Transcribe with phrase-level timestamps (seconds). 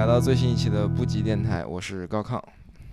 [0.00, 2.42] 来到最新一期的布吉电台，我是高亢。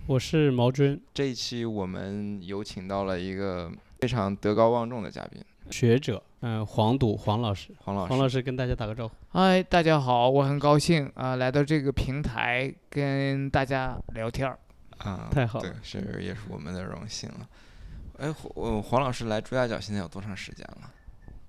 [0.06, 8.10] 我是毛军，这一期我们有请到了一个非常德高望重的嘉宾，学者，嗯、黄赌黄老师，黄老师。
[8.10, 9.14] 黄老师跟大家打个招呼。
[9.30, 14.58] 嗨，大家好，我很高兴啊、来到这个平台跟大家聊天儿。
[14.98, 17.48] 啊， 太好了，对是也是我们的荣幸了。
[18.18, 20.92] 哎，黄呃黄老师来朱家角现在有多长时间了？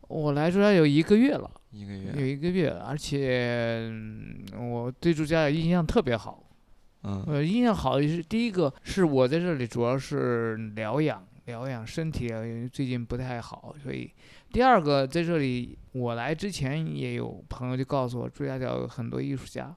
[0.10, 2.14] 我来朱家有一个月了，一个月。
[2.18, 6.44] 有一个月，而且、嗯我对朱家印象特别好。
[7.04, 14.12] 嗯呃，印象好的是第一个是我在这里主要是疗养，疗养身体啊，因为最近不太好，所以
[14.52, 19.74] 第二个在这里我来之前也有朋友就告诉我，朱家角有很多艺术家。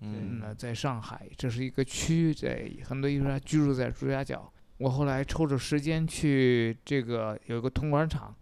[0.00, 4.52] 嗯，嗯在上海，这是一个区，在很多艺术家居住在朱家角。
[4.78, 8.34] 我后来抽着时间去这个有一个铜管厂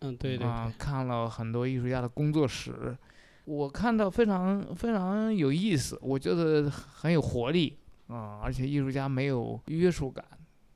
[0.00, 2.96] 嗯，对对啊、看了很多艺术家的工作室，
[3.44, 10.24] 我看到非常非常有意思，我觉得很有活力啊、而且艺术家没有约束感，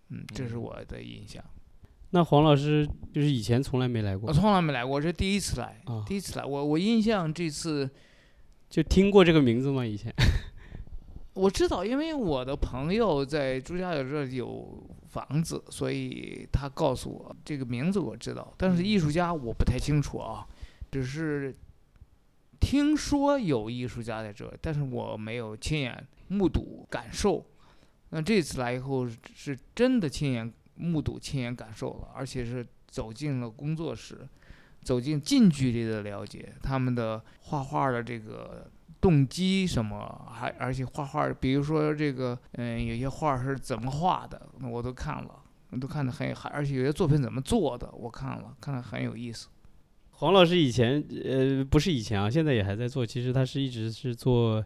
[0.09, 1.43] 嗯，这是嗯我的印象。
[2.13, 6.45] 那黄老师就是以前从来没来过我，从来没来过，我这第一次来，啊第一次来。
[6.45, 7.89] 我我印象这次
[8.69, 9.87] 就听过这个名字吗？
[9.87, 10.13] 以前？
[11.35, 20.47] 我知道，因为我的朋友在朱家角这里有房子，所以他告诉我这个名字我知道，但是艺术家我不太清楚啊，
[20.91, 21.55] 只是
[22.61, 27.45] 听说有艺术家在这，但是我没有亲眼目睹感受。
[28.11, 34.29] 那这次来以后是是真的亲眼目睹、亲眼感受了，而且是走进了工作室，
[34.83, 38.71] 走进近距离的了解他们的画画的这个
[39.01, 49.49] 动机什么，还而且画画，比如说这个，嗯，有些画是怎么画的，我都看了，我都看得很，还而且有些作品怎么做的，我看了，看得很有意思。
[50.13, 54.63] 黄老师以前呃不是以前啊，现在也还在做，其实他是一直是做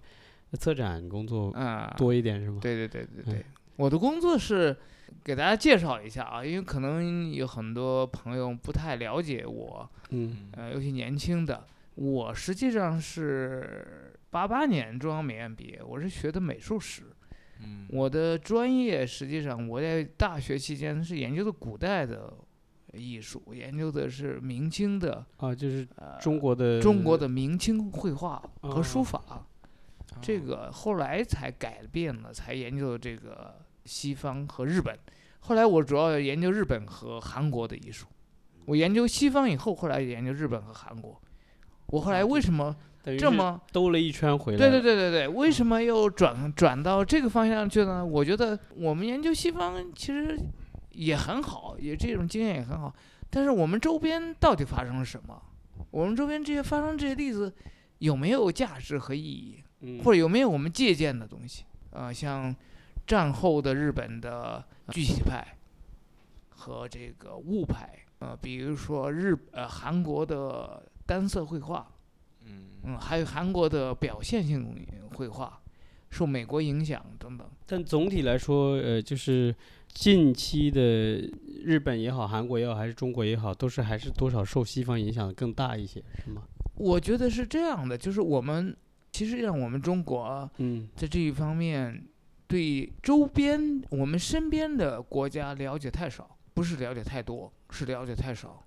[0.58, 2.58] 策展工作嗯，多一点是吗？
[2.60, 3.44] 对对对对对，嗯。
[3.76, 4.76] 我的工作是
[5.22, 10.48] 给大家介绍一下啊，因为可能有很多朋友不太了解我，嗯。
[10.56, 17.04] 呃，尤其年轻的，我实际上是八八年中央美院毕业，我是学的美术史。
[17.60, 22.34] 嗯我的专业实际上我在大学期间是研究的古代的
[22.94, 29.46] 艺术，研究的是明清的啊，就是呃中国的中国的明清绘画和书哦法。
[30.20, 34.98] 这个后来才改变了，才研究这个西方和日本。
[35.38, 38.08] 后来我主要研究日本和韩国的艺术。
[38.64, 41.22] 我研究西方以后，后来研究日本和韩国。
[41.86, 42.74] 我后来为什么
[43.18, 48.04] 这么兜了一圈回来对，对对对对，为什么又转转到这个方向去呢？
[48.04, 50.38] 我觉得我们研究西方其实
[50.92, 52.94] 也很好，也这种经验也很好。
[53.28, 55.42] 但是我们周边到底发生了什么？
[55.90, 57.52] 我们周边这些发生这些例子
[57.98, 61.64] 有没有价值和意义，嗯或者有没有我们借鉴的东西？
[61.90, 62.54] 呃，像
[63.06, 65.46] 战后的日本的具体派
[66.48, 71.86] 和这个物派，呃，比如说日呃韩国的单色绘画，
[72.46, 75.60] 嗯嗯，还有韩国的表现性绘画，
[76.10, 77.48] 受美国影响等等。
[77.66, 79.54] 但总体来说，呃，就是
[79.88, 80.80] 近期的
[81.64, 86.42] 日本也好，韩国也好，还是中国也好，都是还是多少受西方影响更大一些，是吗？
[86.76, 88.76] 我觉得是这样的，就是我们
[89.12, 92.04] 其实让我们中国嗯在这一方面
[92.48, 98.62] 对周边我们身边的国家了解太少，不是了解太多，是了解太少。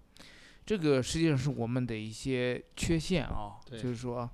[0.68, 4.30] 这个实际上是我们的一些缺陷啊，对就是说，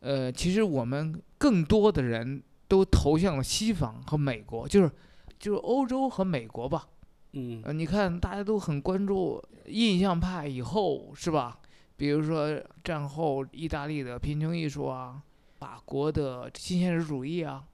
[0.00, 4.90] 呃，其实我们更多的人都投向了西方和美国，就是
[5.38, 6.86] 就是欧洲和美国吧。
[7.32, 11.58] 嗯呃，你看大家都很关注印象派以后是吧？
[11.96, 15.22] 比如说战后意大利的贫穷艺术啊，
[15.58, 17.64] 法国的新现实主义啊，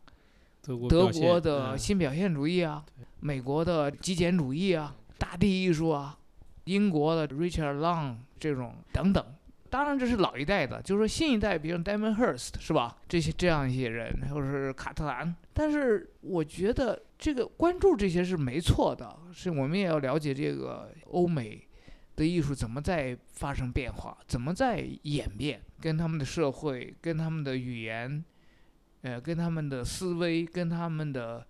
[0.62, 2.84] 德国德国的嗯新表现主义啊，
[3.18, 6.16] 美国的极简主义啊，大地艺术啊，
[6.64, 9.24] 英国的 Richard Long 这种等等。
[9.68, 12.96] 当然这是老一代的，就是说新一代，比如 Damon Hirst 是吧？
[13.08, 15.32] 这些这样一些人，或者是卡特兰。
[15.52, 21.64] 但是我觉得这个关注这些是没错的，是我们也要了解这个欧美
[22.16, 28.24] 的艺术怎么在发生变化，怎么在演变，跟他们的社会、跟他们的语言，
[29.02, 31.46] 呃，跟他们的思维、跟他们的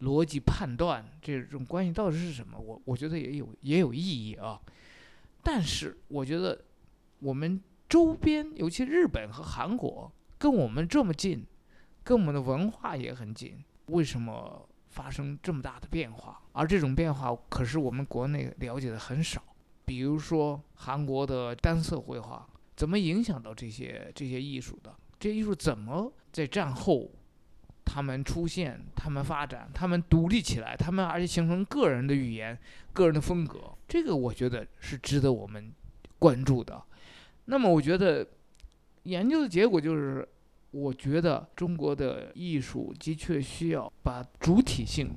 [0.00, 2.58] 逻辑判断这种关系到底是什么？
[2.58, 4.60] 我我觉得也有也有意义啊。
[5.42, 6.64] 但是我觉得
[7.20, 11.44] 我们周边，尤其日本和韩国，跟我们这么近，
[12.04, 16.40] 跟我们的文化也很近，为什么发生这么大的变化？
[16.52, 19.42] 而这种变化，可是我们国内了解的很少。
[19.84, 22.46] 比如说韩国的单色绘画，
[22.76, 24.94] 怎么影响到这些这些艺术的？
[25.18, 27.10] 这些艺术怎么在战后
[27.90, 32.56] 他们出现，他们发展，他们独立起来，他们而且形成个人的语言、
[32.92, 35.72] 个人的风格，这个我觉得是值得我们
[36.18, 36.82] 关注的。
[37.46, 38.28] 那么，我觉得
[39.04, 40.28] 研究的结果就是，
[40.70, 45.10] 我觉得中国的艺术的确需要把主体性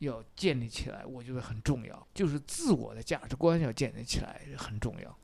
[0.00, 5.16] 要建立起来，我觉得很重要，就是自我的价值观要建立起来很重要。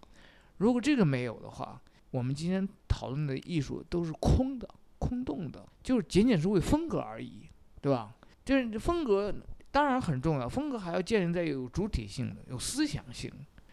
[0.59, 1.83] 如果这个没有的话，
[2.13, 4.69] 我们今天讨论的艺术都是空的、
[5.01, 7.49] 空洞的，就是仅仅是为风格而已，
[7.81, 8.15] 对吧？
[8.45, 9.35] 这风格
[9.71, 13.31] 当然很重要，风格还要建立在有主体性的、有思想性、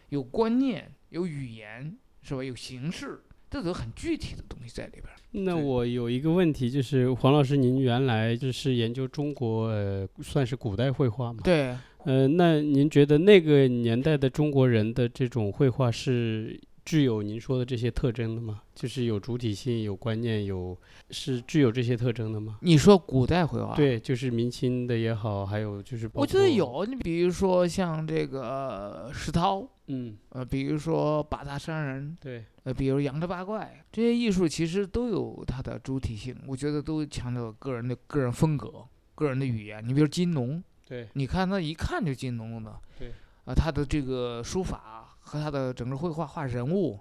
[0.08, 2.42] 有观念、有语言，是吧？
[2.42, 3.20] 有形式，
[3.50, 5.14] 这都很具体的东西在里边儿。
[5.32, 11.40] 那我有一个问题，就是黄老师，您原来就是研究中国，呃，算是古代绘画嘛？
[11.44, 18.62] 对，呃，那您觉得那个年代的中国人的这种绘画是具有您说的这些特征的吗？
[18.74, 20.74] 就是有主体性、有观念、有
[21.10, 22.56] 是具有这些特征的吗？
[22.62, 26.86] 你说古代绘画，，对，就是明清的也好，还有就是包我觉得，有。
[26.86, 38.82] 你比如说像这个石涛，嗯，呃，比如说八大山人，对，呃，比如杨枝八怪，这些艺术其实都有它的主体性，我觉得都强调个人的个人风格、
[39.14, 39.86] 个人的语言。
[39.86, 43.12] 你比如金农，对，你看他一看就金农的，对，
[43.44, 46.98] 呃，他的这个书法和他的整个绘画画人物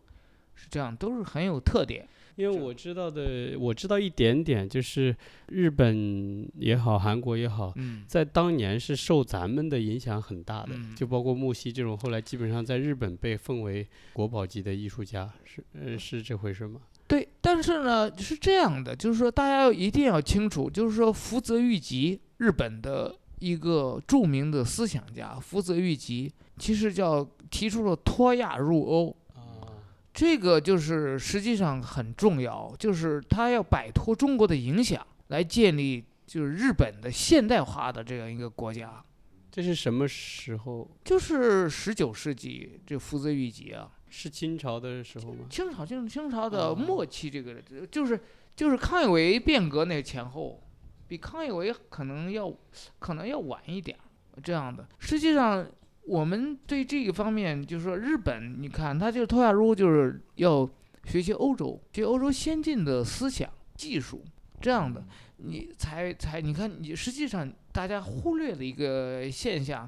[0.54, 2.06] 是这样，都是很有特点。
[2.36, 5.16] 因为我知道的，我知道一点点，就是
[5.48, 16.82] 日本也好，韩国也好，嗯，在当年是受咱们的影响很大的，嗯就包括木西这种，后来基本上在日本被奉为国宝级的艺术家，是呃是这回事吗？
[17.08, 29.72] 对，但是呢是这样的，就是说大家要一定要清楚，就是说福泽谕吉，日本的一个著名的思想家，福泽谕吉其实叫提出了脱亚入欧，啊，
[30.14, 39.04] 这个就是实际上很重要，就是他要摆脱中国的影响，来建立就是日本的现代化的这样一个国家。
[39.50, 40.88] 这是什么时候？
[41.04, 45.46] 就是十九世纪这福泽谕吉啊，是清朝的时候吗？
[45.50, 47.56] 清朝清清朝的哦末期，这个
[47.90, 48.20] 就是
[48.56, 50.62] 就是康有为变革那前后，
[51.08, 52.54] 比康有为可能要
[53.00, 53.98] 可能要晚一点
[54.44, 54.88] 这样的。
[55.00, 55.66] 实际上，
[56.08, 60.68] 我们对这个方面，就是说日本，你看他就是脱亚入欧，就是要
[61.04, 64.24] 学习欧洲，学欧洲先进的思想技术
[64.62, 65.06] 这样的，
[65.36, 69.88] 你才才你看你实际上大家忽略了一个现象。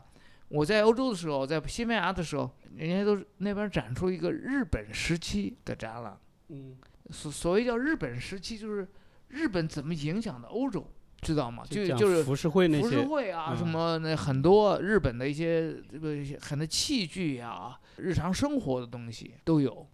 [0.50, 6.18] 我在欧洲的时候，在西班牙的时候，人家都是那边展出一个日本时期的展览。
[6.50, 6.76] 嗯，
[7.12, 8.88] 所所谓叫日本时期，就是
[9.28, 10.86] 日本怎么影响的欧洲，
[11.22, 11.64] 知道吗？
[11.70, 19.88] 就讲就是浮世绘那浮世，绘啊，什嗯么那很多日本的一些这个很多器具呀、日常生活的东西都有，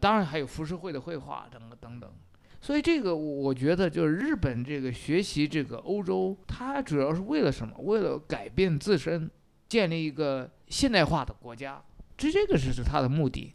[0.00, 2.10] 当然还有浮世绘的绘画等等等等。
[2.60, 7.74] 所以这个我觉得就是日本这个学习这个欧洲，它主要是为了什么？
[7.78, 9.30] 为了改变自身，
[9.68, 11.82] 建立一个现代化的国家，
[12.16, 13.52] 这这个是是它的目的。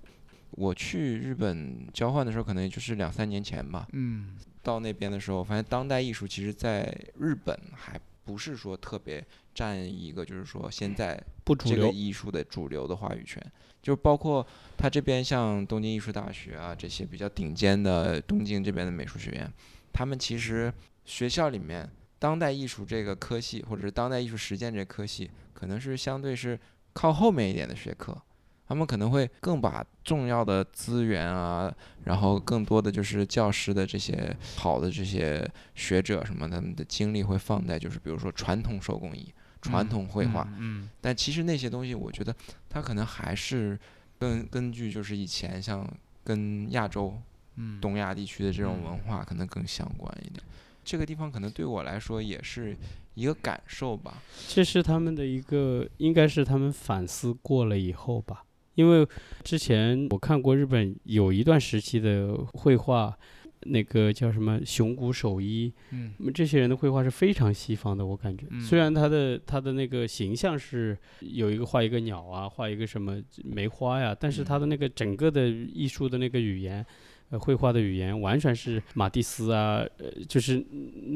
[0.51, 3.87] 我去日本交换的时候，可能也就是两三年前吧。
[3.93, 11.21] 嗯到那边的时候，发现当代艺术其实在日本还不是说特别占一个，就是说现在。
[11.65, 13.43] 这个艺术的主流的话语权，
[13.81, 14.45] 就包括
[14.77, 19.51] 他这边像东京艺术大学啊这些比较顶尖的东京这边的美术学院，
[19.91, 20.71] 他们其实
[21.05, 21.89] 学校里面
[22.19, 26.59] 当代艺术这个科系或者是当代艺术实践这科系，可能是相对是
[26.93, 28.15] 靠后面一点的学科。
[28.69, 31.73] 他们可能会更把重要的资源啊，
[32.03, 42.33] 然后更多的就是教师的这些好的这些学者什么的，他们的精力会放在就是比如说传统手工艺、传统绘画，嗯但其实那些东西，我觉得
[42.69, 43.77] 它可能还是
[44.19, 45.83] 根根据就是以前像
[46.23, 47.19] 跟亚洲、
[47.55, 50.43] 嗯，东亚地区的这种嗯文化可能更相关一点。
[50.85, 52.77] 这个地方可能对我来说也是
[53.15, 54.21] 一个感受吧。
[54.47, 58.43] 这是他们的一个，应该是他们反思过了以后吧。
[58.79, 59.05] 因为
[59.43, 63.13] 之前我看过日本有一段时期的绘画，
[63.63, 68.45] 那个叫什么熊谷守一，嗯这些人的绘画是非常西方的，我感觉。
[68.49, 76.85] 嗯虽然他的他的那个形象是有一个画一个鸟啊，画一个什么梅花呀，但是他的那个整个的艺术的那个语言，
[77.31, 80.65] 呃，绘画的语言完全是马蒂斯啊，呃，就是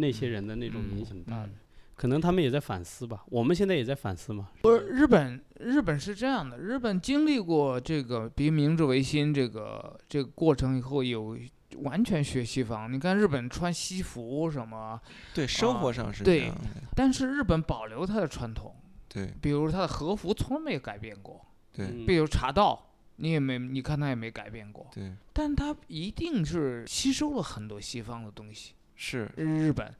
[0.01, 1.47] 那些人的那种影响大的。
[1.47, 1.62] 嗯
[2.03, 4.49] 可能他们也在反思吧，我们现在也在反思嘛。
[4.61, 11.37] 不是日本，日本是这样的，日本经历过这个比明治维新这个这个过程以后，有
[11.77, 12.91] 完全学西方。
[12.91, 14.99] 你看日本穿西服什么，
[15.33, 16.61] 对，生活啊上是这对样的。
[16.93, 18.75] 但是日本保留它的传统，
[19.07, 21.39] 对比如它的和服从来没改变过，
[21.71, 28.73] 对嗯比如茶道，你也没，你看他也没改变过，对，但他一定是吸收了很多西方的东西。
[28.95, 29.95] 是日本，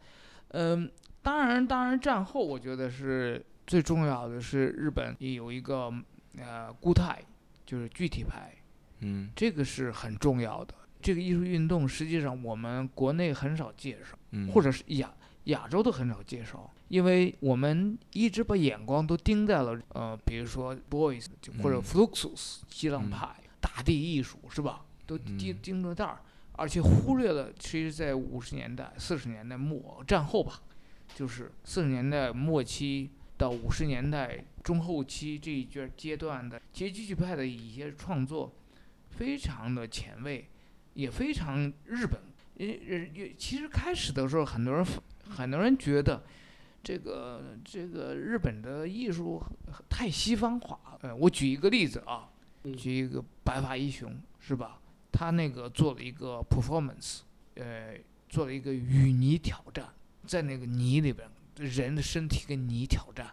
[0.49, 0.91] 嗯，
[1.23, 5.91] 当然，当然，战后我觉得是最重要的是日本也有一个
[6.37, 7.23] 呃固态，
[7.65, 8.53] 就是具体派，
[8.99, 9.31] 嗯。
[9.35, 10.75] 这个是很重要的。
[11.01, 15.13] 这个艺术运动实际上我们国内很少介绍，嗯，或者是亚
[15.45, 21.83] 亚洲都很少介绍，因为我们一直把眼光都盯在了呃，比如说 Boys 就或者嗯。
[21.83, 24.85] Fluxus 激浪嗯派、大地艺术是吧？
[25.05, 25.59] 都盯嗯。
[25.61, 26.19] 盯着这儿，
[26.53, 30.61] 而且忽略了其实在五十年代、四十年代末战后吧，
[31.15, 38.53] 就是四十年代末期到五十年代中后期这一阶阶段的，其实剧剧派的一些创作
[39.11, 40.49] 非常的前卫，
[40.93, 42.19] 也非常日本。
[42.55, 44.85] 呃也也，其实开始的时候，很多人
[45.27, 46.23] 很多人觉得
[46.83, 49.41] 这个这个日本的艺术
[49.89, 50.79] 太西方化。
[51.01, 52.29] 呃，我举一个例子啊，
[52.63, 54.79] 嗯举一个白发一雄是吧？
[55.11, 57.21] 他那个做了一个 performance，
[57.55, 57.97] 呃，
[58.29, 59.91] 做了一个与泥挑战，
[60.25, 63.27] 在那个泥里边，人的身体跟泥挑战。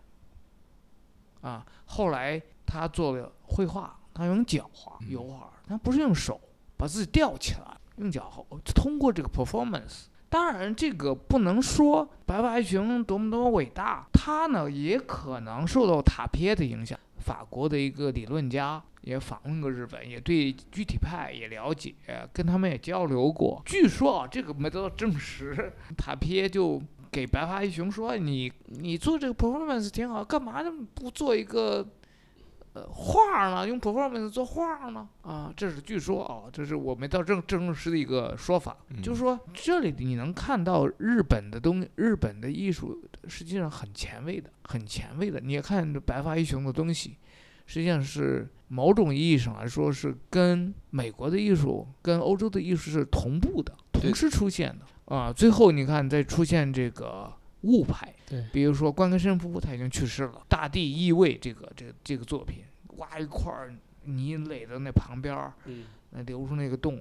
[1.40, 6.40] 啊，后来他做了绘画，他用脚画嗯油画，他不是用手
[6.76, 10.04] 把自己吊起来，用脚后通过这个 performance。
[10.28, 16.99] 当然，这个不能说白白熊多么多么伟大，他呢也可能受到塔皮的影响。
[17.18, 21.95] 法国的一个理论家也访问过日本，也对具体派也了解，
[22.33, 23.62] 跟他们也交流过。
[23.64, 26.80] 据说啊，这个没得到证实，塔皮就
[27.11, 30.62] 给白发一雄说：“你你做这个 performance 挺好，干嘛
[30.95, 31.85] 不做一个
[32.75, 33.66] 呃画呢？
[33.66, 38.76] 用 performance 做画呢？”啊，这是据说啊，这是我没到证证实的一个说法。
[38.90, 45.40] 嗯就是说，这里你能看到日本的东，日本的艺术实际上很前卫的，很前卫的。
[45.40, 47.16] 你也看这白发一雄的东西，
[47.71, 55.33] 实际上是某种意义上来说是跟美国的艺术、跟欧洲的艺术是同步的，同时出现的啊。
[55.33, 62.65] 最后你看，再出现这个物派，对，比如说关根神夫他已经去世了，《大地异味》这个这个这个作品，
[62.97, 63.73] 挖一块儿
[64.03, 67.00] 泥垒在那旁边儿，嗯那留出那个洞，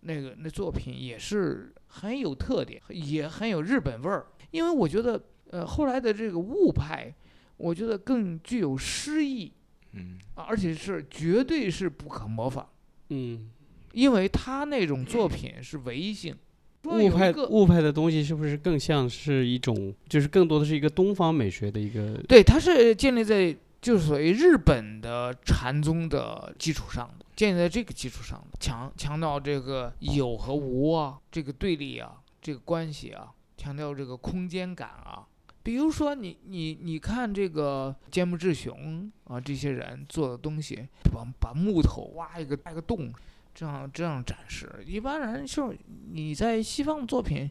[0.00, 4.26] 那个那作品也是很有特点，也很有日本味儿。
[4.50, 5.18] 因为我觉得，
[5.48, 7.14] 呃，后来的这个物派，
[7.56, 9.50] 我觉得更具有诗意
[9.92, 12.66] 嗯啊，而且是绝对是不可模仿，
[13.08, 13.50] 嗯，
[13.92, 16.36] 因为他那种作品是唯一性。
[16.82, 33.28] 说物派物派的东西是不是更像是一种，就是更多的是一个东方美学的一个，对，它是建立在就是所谓日本的禅宗的基础上的，建立在这个基础上的，强强调这个有和无啊，这个对立啊，这个关系啊，
[33.58, 35.26] 强调这个空间感啊。
[35.62, 43.12] 比如说你你你看这个坚木志雄啊，这些人做的东西，把把木头挖一个挖一个洞，
[43.54, 44.82] 这样这样展示。
[44.86, 45.78] 一般人就是
[46.12, 47.50] 你在西方作品，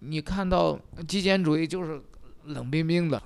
[0.00, 2.02] 你看到极简主义就是
[2.44, 3.22] 冷冰冰的，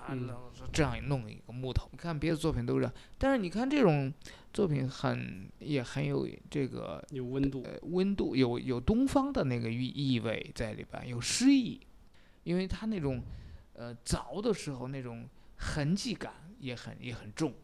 [0.72, 1.88] 这样弄一个木头。
[1.90, 4.12] 你看别的作品都是这样，但是你看这种
[4.52, 11.80] 作品很也很有这个有温度，呃温度，有有东方的那个意意味在里边，有诗意，
[12.44, 13.20] 因为他那种
[13.80, 17.54] 呃凿的时候那种痕迹感也很也很重，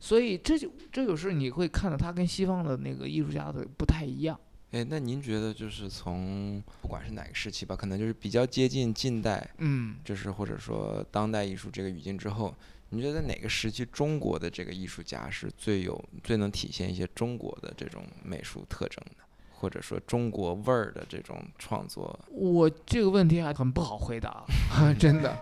[0.00, 4.38] 所以这就这就是你会看到它跟西方的那个艺术家的不太一样。
[4.72, 12.52] 哎，那您觉得就是从不管是哪个时期吧，可能就是比较接近近代，嗯，就是或者说当代艺术这个语境之后，
[12.90, 19.24] 你觉得哪个时期中国的这个艺术家是最有最能体现一些中国的这种美术特征的，
[19.58, 22.18] 或者说中国味儿的这种创作？
[22.30, 24.44] 我这个问题还很不好回答，
[24.98, 25.36] 真的。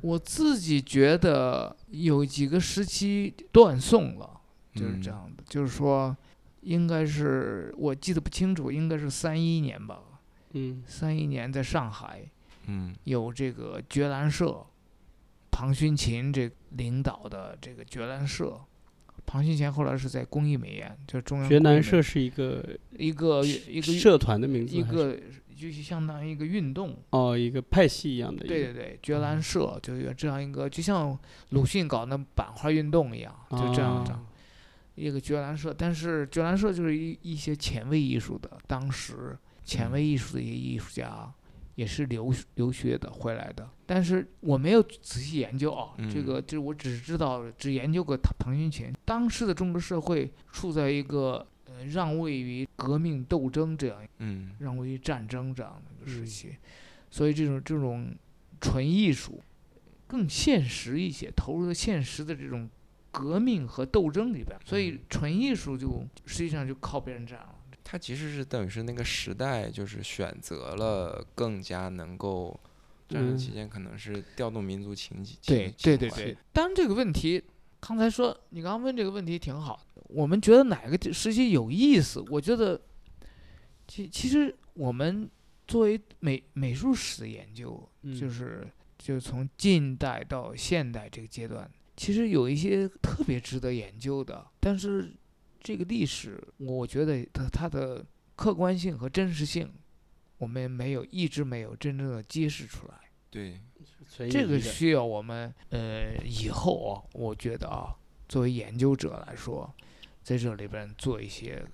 [0.00, 4.28] 我自己觉得有几个时期断送了，
[4.74, 6.14] 就是这嗯样的，就是说，
[6.60, 10.00] 应该是我记得不清楚，应该是三一年吧。
[10.52, 12.22] 嗯三一年在上海
[12.66, 14.66] 嗯有这个觉兰社，
[15.50, 18.60] 庞勋琴这领导的这个觉兰社。
[19.34, 22.64] 庞新贤后来是在工艺美院，就是中央学工艺美南社是一个
[22.96, 25.18] 一个一个社团的名字，一个
[25.56, 34.24] 就是相当于一个运动，哦，一个派系一样的对对对，觉兰社就有这样一个，就像鲁迅搞那版画运动一样，就这样
[34.94, 35.74] 一个觉兰社。
[35.76, 41.28] 但是觉兰社就是一一些前卫艺术的，当时前卫艺术的一些艺术家
[41.76, 48.92] 也是留留学的回来的，但是我没有仔细研究啊，这嗯个就是我只知道只研究过他庞勋琴。
[49.04, 54.52] 当时的中国社会处在一个呃让位于革命斗争这样嗯。
[54.60, 56.26] 让位于战争这样的一个时嗯。
[56.26, 56.56] 期，
[57.10, 58.14] 所以这种这种
[58.60, 59.42] 纯艺术
[60.06, 62.68] 更现实一些，投入到现实的这种
[63.10, 64.98] 革命和斗争里边，所以嗯。
[65.08, 67.54] 纯艺术就实际上就靠边站了。
[67.84, 72.58] 它其实是等于是那个时代就是选择了更加能够
[73.10, 75.36] 嗯战争期间可能是调动民族情绪。
[75.44, 77.44] 对对对对，当然这个问题，
[77.80, 80.02] 刚才说你刚刚问这个问题挺好的。
[80.08, 82.24] 我们觉得哪个时期有意思？
[82.30, 82.80] 我觉得，
[83.86, 85.30] 其其实我们
[85.66, 87.70] 作为美美术史的研究，
[88.18, 88.66] 就嗯是
[88.98, 95.12] 就从近代到现代这个阶段，其实有一些特别值得研究的，但是
[95.64, 98.04] 这个历史，我觉得它它的
[98.36, 99.72] 客观性和真实性，
[100.36, 102.94] 我们没有一直没有真正的揭示出来。
[103.30, 103.58] 对，
[104.30, 107.96] 这个需要我们呃以后啊，我觉得啊，
[108.28, 109.74] 作为研究者来说，
[110.22, 111.64] 在这里边做一些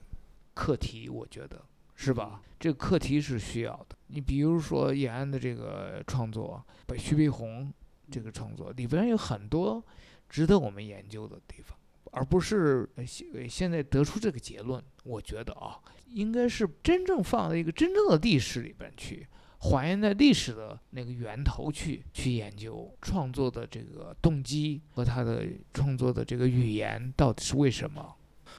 [0.54, 1.61] 课题，我觉得
[1.97, 2.40] 是吧？
[2.61, 3.97] 这个课题是需要的。
[4.06, 7.73] 你比如说延安的这个创作，把徐悲鸿
[8.09, 9.85] 这个创作里边有很多
[10.28, 11.76] 值得我们研究的地方，
[12.10, 14.82] 而不是呃现现在得出这个结论。
[15.04, 15.78] 我觉得啊，
[16.12, 19.26] 应该是真正放在一个真正的历史里边去。
[19.62, 28.14] 还原在历史的那个源头去去研究创作的这个动机和他的创作的这个语言到底是为什么？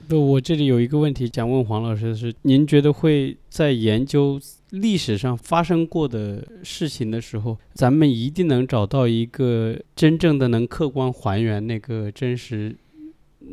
[0.07, 4.39] 不，我这里有一个问题想问黄老师是，您觉得会在研究
[4.69, 12.75] 历史上发生过的事情的时候，咱们一定能找到一个真正的能客观还原那个真实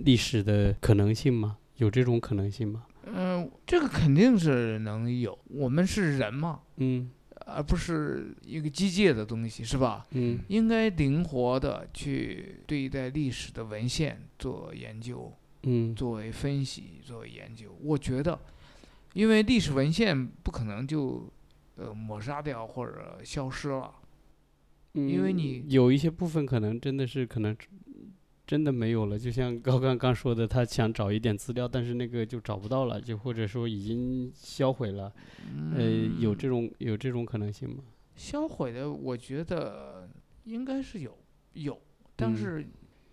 [0.04, 1.58] 历史的可能性吗？
[1.76, 2.84] 有这种可能性吗？
[3.10, 5.38] 嗯、这个肯定是能有。
[5.48, 7.10] 我们是人嘛，嗯
[7.46, 10.06] 而不是一个机械的东西，是吧？
[10.10, 17.74] 嗯应该灵活的去对待历史的文献做研究，嗯作为分析，作为研究。
[17.80, 18.38] 我觉得，
[19.14, 21.32] 因为历史文献不可能就
[21.76, 23.94] 呃抹杀掉或者消失了。
[24.92, 27.56] 因为嗯你有一些部分可能真的是可能
[28.48, 35.12] 真的没有了，就像高刚刚说的，他想找一点资料，但是那个就找不到了，就或者说已经销毁了。
[35.76, 35.84] 呃，
[36.18, 37.84] 有这种有这种可能性吗？
[38.16, 40.08] 销毁的，我觉得
[40.44, 41.14] 应该是有
[41.52, 41.78] 有，
[42.16, 42.66] 但嗯是、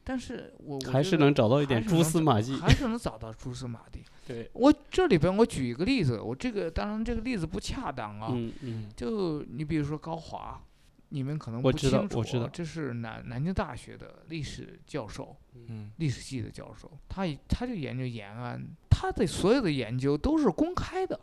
[0.06, 2.56] 但是我我还是能找到一点蛛丝马迹。
[2.56, 4.00] 还是能找到蛛丝马迹。
[4.26, 10.64] 对，我这里边我举一个例子，我这个当然这个例子不恰当啊，嗯嗯就你比如说高华，
[11.10, 21.20] 你们可能不我知道清楚，我知道这是南南京大学的历史教授，嗯历史系的教授，他他就研究延安，他的所有的研究都是公开的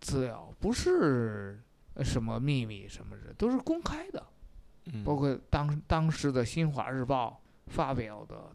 [0.00, 1.60] 资料，不是
[1.94, 4.24] 呃什么秘密什么的，都是公开的。
[4.86, 7.42] 嗯，包括当当时的《新华日报》
[7.72, 8.50] 发表的，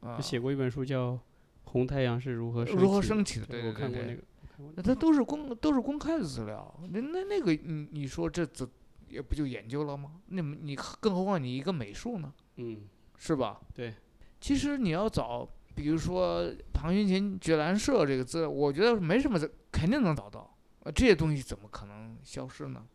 [0.00, 1.12] 呃他，写过一本书叫
[1.64, 4.22] 《红太阳是如何如何升起的，对我对对对，看过那个。
[4.58, 8.66] 那那它都是公都是公开的资料，那那那个你你说这怎
[9.08, 10.20] 也不就研究了吗？
[10.26, 13.60] 那么你更何况你一个美术呢，嗯是吧？
[13.74, 13.94] 对。
[14.40, 19.40] 其实你要找，比如说庞云琴觉兰社这个资料，我觉得没什么，
[19.72, 20.56] 肯定能找到。
[20.80, 22.86] 呃，这些东西怎么可能消失呢？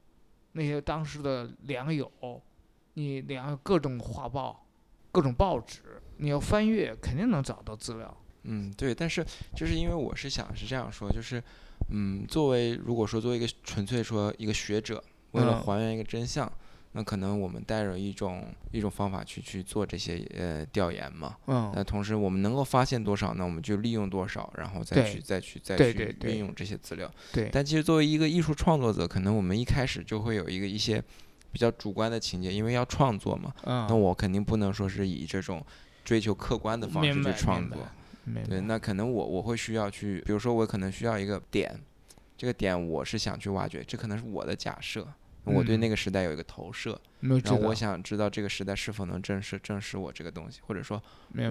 [0.54, 2.10] 那些当时的良友，
[2.94, 4.68] 你良各种画报、
[5.12, 8.16] 各种报纸，你要翻阅，肯定能找到资料。
[8.44, 11.44] 嗯，对，但是就是因为我是想是这样说，就是，
[11.90, 16.52] 嗯，作为如果说作为一个纯粹说一个学者，为了嗯还原一个真相，
[16.94, 21.38] 那可能我们带着一种一种方法去去做这些呃调研嘛。
[21.48, 27.10] 嗯那同时我们能够发现多少，那我们就利用多少，然后再去再去再去运用这些资料。
[27.32, 31.02] 对，但其实作为一个艺术创作者，可能我们一开始就会有一个一些
[31.52, 35.66] 比较主观的情节，因为要创作嘛，嗯，那我肯定不能说是以这种
[36.04, 37.78] 追求客观的方式去创作。
[38.24, 41.74] 明对，那可能我我会需要去，比如说我可能需要一个点，
[42.38, 45.08] 这个点我是想去挖掘，这可能是我的假设，
[45.44, 51.02] 我对嗯那个时代有一个投射，然后我想知道这个时代是否能证实证实我这个东西，或者说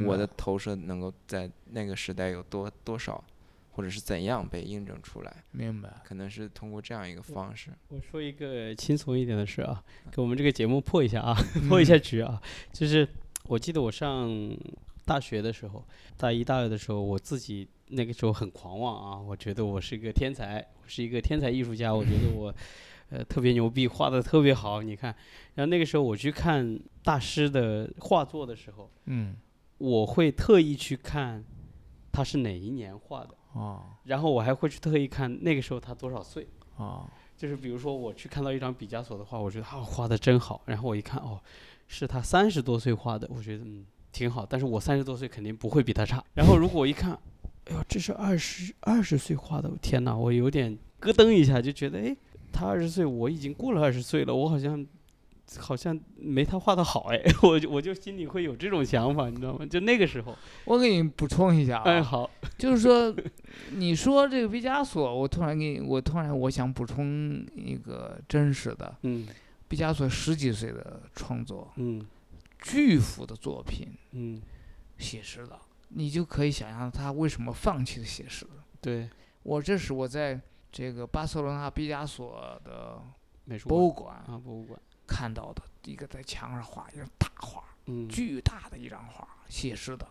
[0.05, 3.23] 我的投射能够在那个时代有多多少，
[3.73, 7.71] 或者是怎样被印证出来，明白，可能是通过这样一个方式。
[7.89, 11.35] 我说一个轻松一点的事啊，给我们这个节目破一下啊，
[11.69, 12.41] 破一下局啊。
[12.73, 13.09] 就是
[13.45, 14.31] 我记得我上
[15.05, 15.85] 大学的时候，
[16.17, 22.55] 大一、大二的时候，我自己那个时候很狂妄啊，我觉得我是一个天才，我是一个天才艺术家，我觉得我
[23.11, 24.83] 呃特别牛逼，画的特别好。
[24.83, 25.15] 你看，
[25.55, 29.37] 然后那个时候我去看大师的画作的时候，嗯，
[29.79, 31.45] 我会特意去看
[32.11, 36.49] 他是哪一年画的，哦然后我还会去特意看那个时候他多少岁。
[36.77, 41.39] 哦，就是比如说我去看到一张毕加索的画，我觉得啊画的真好，然后我一看哦，
[41.87, 46.25] 是他三十多岁画的，我觉得嗯挺好，但是我三十多岁肯定不会比他差。
[46.33, 47.13] 然后如果我一看，
[47.67, 52.17] 哎呦这是二十二十岁画的，天哪，我有点咯噔一下，就觉得哎，
[52.53, 54.87] 他二十岁，我已经过了二十岁了，我好像
[55.59, 59.67] 好像没他画的好哎， 我就我就心里会有这种想法，你知道吗？
[59.67, 63.15] 就那个时候，我给你补充一下啊，哎好，就是说，
[63.73, 69.27] 你说这个毕加索，我突然给你，我突然我想补充一个真实的，嗯
[69.69, 72.05] 毕加索十几岁的创作，嗯
[72.63, 74.41] 巨幅的作品，嗯，
[74.99, 75.59] 写实的，
[75.89, 78.47] 你就可以想象他为什么放弃了写实。
[78.81, 79.09] 对，
[79.43, 80.41] 我这是我在
[80.73, 83.01] 这个巴塞罗那毕加索的
[83.45, 90.07] 美术博馆物馆啊，博物馆，看到的一个在墙上画一张大画，嗯，巨大的一张画，写实的。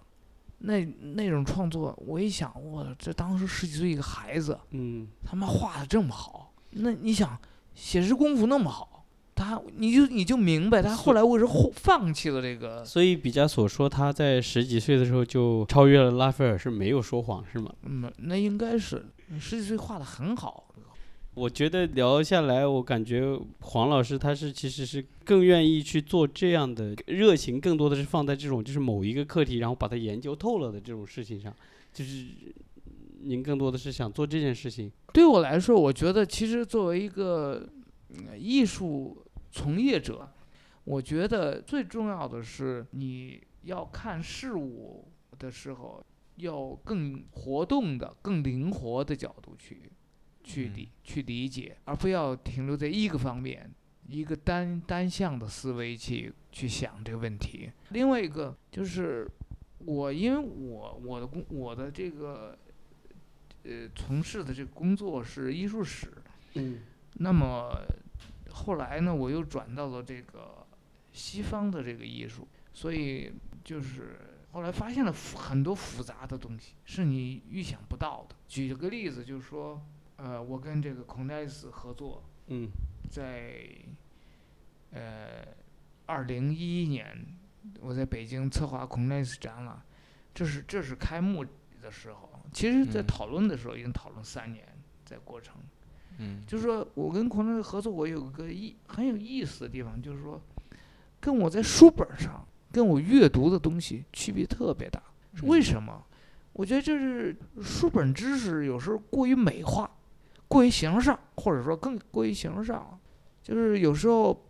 [0.62, 7.40] 那那种创作，我一想，我这当时十几岁一个孩子，嗯他妈画的这么好，那你想，
[7.74, 8.99] 写实功夫那么好，
[9.40, 17.74] 他你就你就明白他后来为什么后放弃了这个，所以毕加索说他在十几岁的时候就超越了拉斐尔是没有说谎是吗？
[17.84, 19.06] 嗯，那应该是
[19.40, 20.66] 十几岁画的很好，
[21.36, 31.54] 我觉得聊下来，我感觉黄老师他是其实是更愿意去做这样的热情，更多的是放在这种就是某一个课题，然后把它研究透了的这种事情上，
[31.94, 32.26] 就是
[33.22, 34.92] 您更多的是想做这件事情。
[35.14, 37.68] 对我来说，我觉得其实作为一个
[38.28, 39.18] 呃艺术
[39.52, 40.32] 从业者，
[40.84, 46.04] 我觉得最重要的是你要看事物的时候，
[46.36, 49.92] 要更活动的、更灵活的角度去
[50.44, 53.70] 去理、去理解，而不要停留在一个方面。
[54.12, 57.72] 一个单单向的思维去去想这个问题。
[57.90, 59.30] 另外一个就是
[59.78, 62.58] 我，因为我我的工我的这个
[63.62, 66.12] 呃从事的这个工作是艺术史，
[66.56, 66.80] 嗯
[67.18, 67.70] 那么
[68.52, 70.66] 后来呢，我又转到了这个
[71.12, 73.32] 西方的这个艺术，所以
[73.64, 74.20] 就是
[74.52, 78.36] 后来发现了复很多复杂的东西，是你预想不到的。
[78.48, 79.82] 举个例子，就是说，
[80.18, 82.70] 呃，我跟这个孔奈斯合作，嗯
[83.10, 83.68] 在
[84.92, 85.46] 呃
[86.06, 87.26] 二零一一年，
[87.80, 89.82] 我在北京策划孔奈斯展览，
[90.34, 91.46] 这是这是开幕
[91.82, 94.66] 的时候，其实在嗯讨论的时候已经讨论三年，
[95.06, 95.56] 在过程。
[95.58, 95.70] 嗯
[96.46, 100.42] 就是说我跟孔奈斯合作，我有个意很有意思的地方，就是说，
[101.20, 105.02] 跟我在书本上跟我阅读的东西区别特别大。
[105.34, 106.04] 是为什么？
[106.54, 109.90] 我觉得就是书本知识有时候过于美化，
[110.48, 113.00] 过于形式上，或者说更过于形式上。
[113.42, 114.46] 就是有时候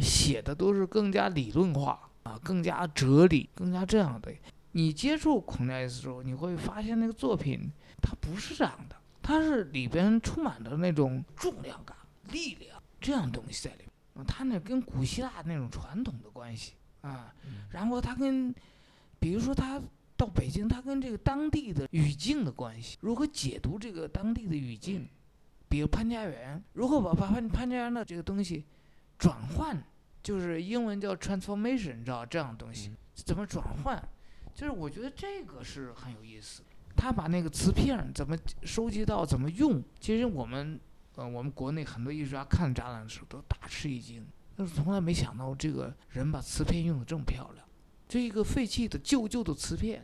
[0.00, 4.32] 写的都是更加理论化啊，更加哲理，更加这样的。
[4.72, 7.70] 你接触孔奈斯的时候，你会发现那个作品
[8.02, 11.96] 它不是这样的，它是里边充满着那种重量感、
[12.30, 13.88] 力量这样东西在里面。
[14.12, 17.34] 啊，它那跟古希腊那种传统的关系啊，
[17.70, 18.54] 然后它跟，
[19.18, 19.80] 比如说它
[20.14, 25.08] 到北京，它跟这个当地的语境的关系，如何解读这个当地的语境，
[25.68, 28.64] 比如潘家园，如何把把潘潘家园的这个东西
[29.18, 29.82] 转换，
[30.22, 34.00] 就是英文叫 transformation，你知道这样的东西、嗯怎么转换？
[34.54, 36.68] 就是我觉得这个是很有意思的。
[36.96, 40.78] 他把那个瓷片怎么收集到，怎么用，其实我们
[41.16, 44.24] 呃我们国内很多艺术家看展览的时候都大吃一惊，
[44.56, 47.66] 但是从来没想到这个人把瓷片用的这么漂亮。
[48.06, 50.02] 这一个废弃的旧旧的瓷片，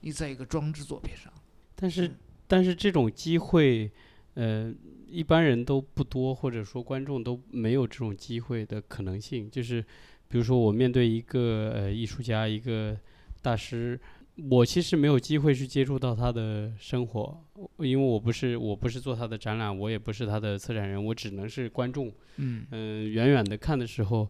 [0.00, 1.32] 你在一个装置作品上，
[1.74, 2.14] 但是嗯
[2.46, 3.90] 但是这种机会，
[4.34, 4.72] 呃，
[5.08, 9.50] 一般人都不多，或者说观众都没有这种机会的可能性。
[9.50, 9.82] 就是
[10.28, 12.96] 比如说我面对一个呃艺术家，一个
[13.40, 13.98] 大师，
[14.36, 17.44] 我其实没有机会去接触到他的生活，
[17.78, 22.10] 因为我不是我不是做他的展览，我也不是他的策展人，我只能是观众。
[22.36, 24.26] 嗯嗯，远远的看的时候，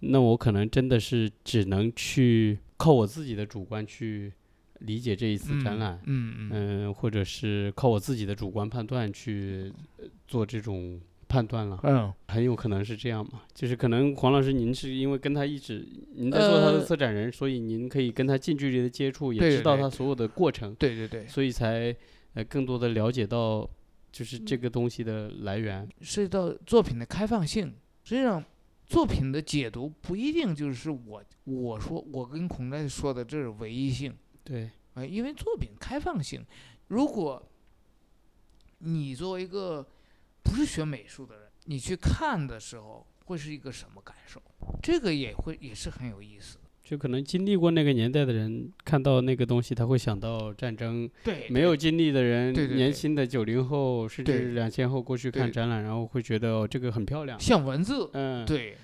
[0.00, 4.32] 那我可能真的是只能去靠我自己的主观去
[4.80, 11.00] 理解这一次展览，嗯嗯嗯、或者是靠我自己的主观判断去呃做这种
[11.34, 12.12] 判断了，嗯。
[12.28, 13.42] 很有可能是这样嘛。
[13.52, 16.84] 就是可能黄老师您是因为跟他一直您在做他的呃。
[16.84, 21.94] 策展人，所以您可以跟他近距离的接触，也知道他所有的过程，对对对，所以才
[22.34, 23.68] 呃更多的了解到
[24.12, 25.88] 就是嗯这个东西的来源。
[26.00, 28.42] 涉及到作品的开放性，实际上
[28.86, 34.12] 作品的解读不一定就是我我说我跟孔奈说的这是唯一性。
[34.42, 36.44] 对，啊，因为作品开放性，
[36.88, 37.42] 如果
[38.78, 39.86] 你作为一个
[40.44, 44.40] 不是学美术的人，你去看的时候会是一个什么感受？
[44.82, 46.58] 这个也会也是很有意思。
[46.84, 52.76] 就可能经历过那个年代的人看到那个东西，他会想到战争；对，没有经历的人，对对对。
[52.76, 58.76] 年轻的九零后甚至两千后过去看展览，然后会觉得哦，这个很漂亮，像文字，嗯，，对，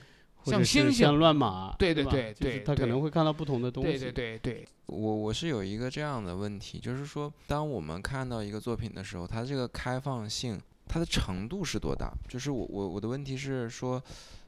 [0.45, 0.93] 像星星。
[0.93, 10.59] 像乱码，对对对对就是他可能会看到不同的东西，对对对对，我我是有一个这样的问题，就是说，当我们看到一个作品的时候，它这个开放性，
[10.93, 12.13] 它的程度是多大？
[12.29, 14.03] 就是我我我的问题是说，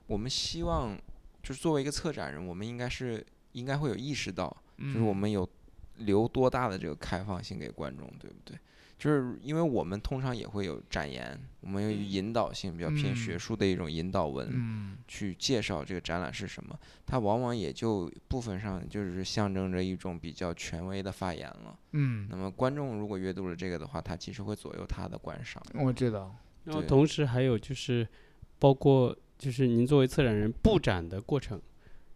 [0.08, 0.98] 我们希望，
[1.40, 5.48] 就是作为一个策展人，我们应该是应该会有意识到，就是我嗯们有
[5.98, 8.58] 留多大的这个开放性给观众，对不对？
[9.02, 16.78] 就是因为我们通常也会有展言，我们有引导性，比较偏学嗯术的一种引导文，嗯去介绍这个展览是什么。
[17.04, 21.76] 它往往也就部分上就是象征着一种比较权威的发言了。
[21.90, 25.60] 嗯，那么观众如果阅读了这个的话，他其实会左右他的观赏。
[25.74, 26.32] 我知道。
[26.62, 28.06] 然后同时还有就是，
[28.60, 31.60] 包括就是您作为策展人布展的过程，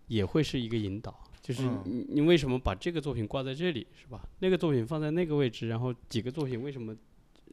[0.07, 1.26] 也会是一个引导。
[1.47, 4.21] 就是嗯你你为什么把这个作品挂在这里，是吧？
[4.41, 6.97] 那个作品放在那个位置，然后几个作品为什么？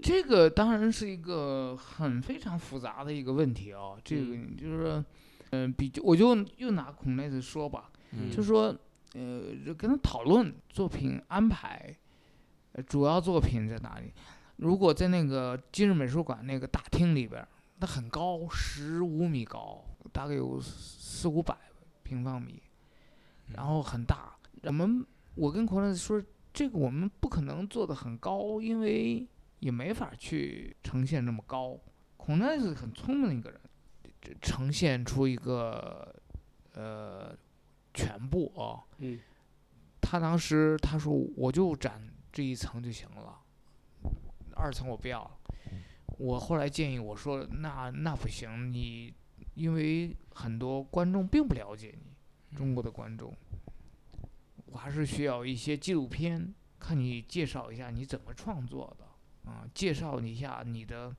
[0.02, 5.06] 这个当然是一个很非常复杂的一个问题啊、这个就是说，
[5.52, 8.76] 嗯、比我就又拿孔奈斯说吧，嗯，就是说，
[9.14, 11.96] 呃，就跟他讨论作品安排，
[12.72, 14.12] 呃，主要作品在哪里？
[14.56, 17.48] 如果在那个今日美术馆那个大厅里边儿，
[17.80, 21.56] 它很高，十五米高，大概有四五百
[22.02, 22.60] 平方米，
[23.48, 24.36] 然后很大。
[24.64, 29.28] 我们我跟孔奈斯说，这个我们不可能做的很高，因为
[29.60, 31.80] 也没法去呈现那么高。
[32.18, 33.60] 孔奈是很聪明的一个人，
[34.22, 36.16] 这呈现出一个
[36.74, 37.36] 呃
[37.94, 38.84] 全部啊。
[39.00, 39.20] 嗯
[40.06, 43.40] 他当时他说我就展这一层就行了，
[44.54, 45.32] 二层我不要了。
[46.18, 49.14] 我后来建议我说那那不行，你
[49.56, 52.13] 因为很多观众并不了解你，
[52.54, 53.36] 中国的观众，
[54.68, 61.16] 我还是需要一些纪录片，看你介绍一下你怎么创作的，啊，介绍一下你的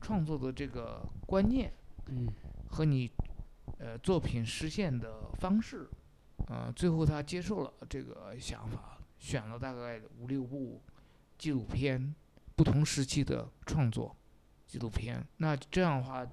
[0.00, 1.72] 创作的这个观念。
[2.10, 2.26] 嗯
[2.70, 3.10] 和你
[3.78, 5.88] 呃作品实现的方式，
[6.48, 10.82] 呃，最后他接受了这个想法，选了大概五六部
[11.38, 12.14] 纪录片，
[12.54, 14.14] 不同时期的创作
[14.66, 15.26] 纪录片。
[15.38, 16.26] 那这样的话，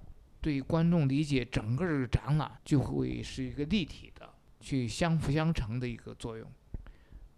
[0.46, 6.48] 对观众理解整个这个展览就会是一个立体的，去相辅相成的一个作用，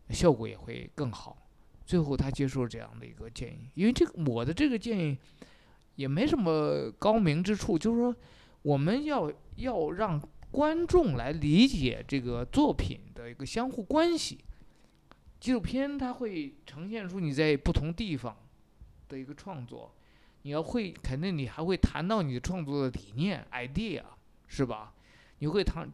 [0.09, 1.47] 效果也会更好。
[1.85, 5.17] 最后他接受这样的一个建议，因为这个我的这个建议
[5.95, 8.13] 也没什么高明之处，就是说
[8.61, 14.37] 我们要要让观众来理解这个作品的一个相互关系。
[15.39, 18.35] 纪录片它会呈现出你在不同地方
[19.07, 19.95] 的一个创作，
[20.47, 24.01] 你要会肯定你还会谈到你创作的理念 idea
[24.47, 24.93] 是吧？
[25.39, 25.91] 你会谈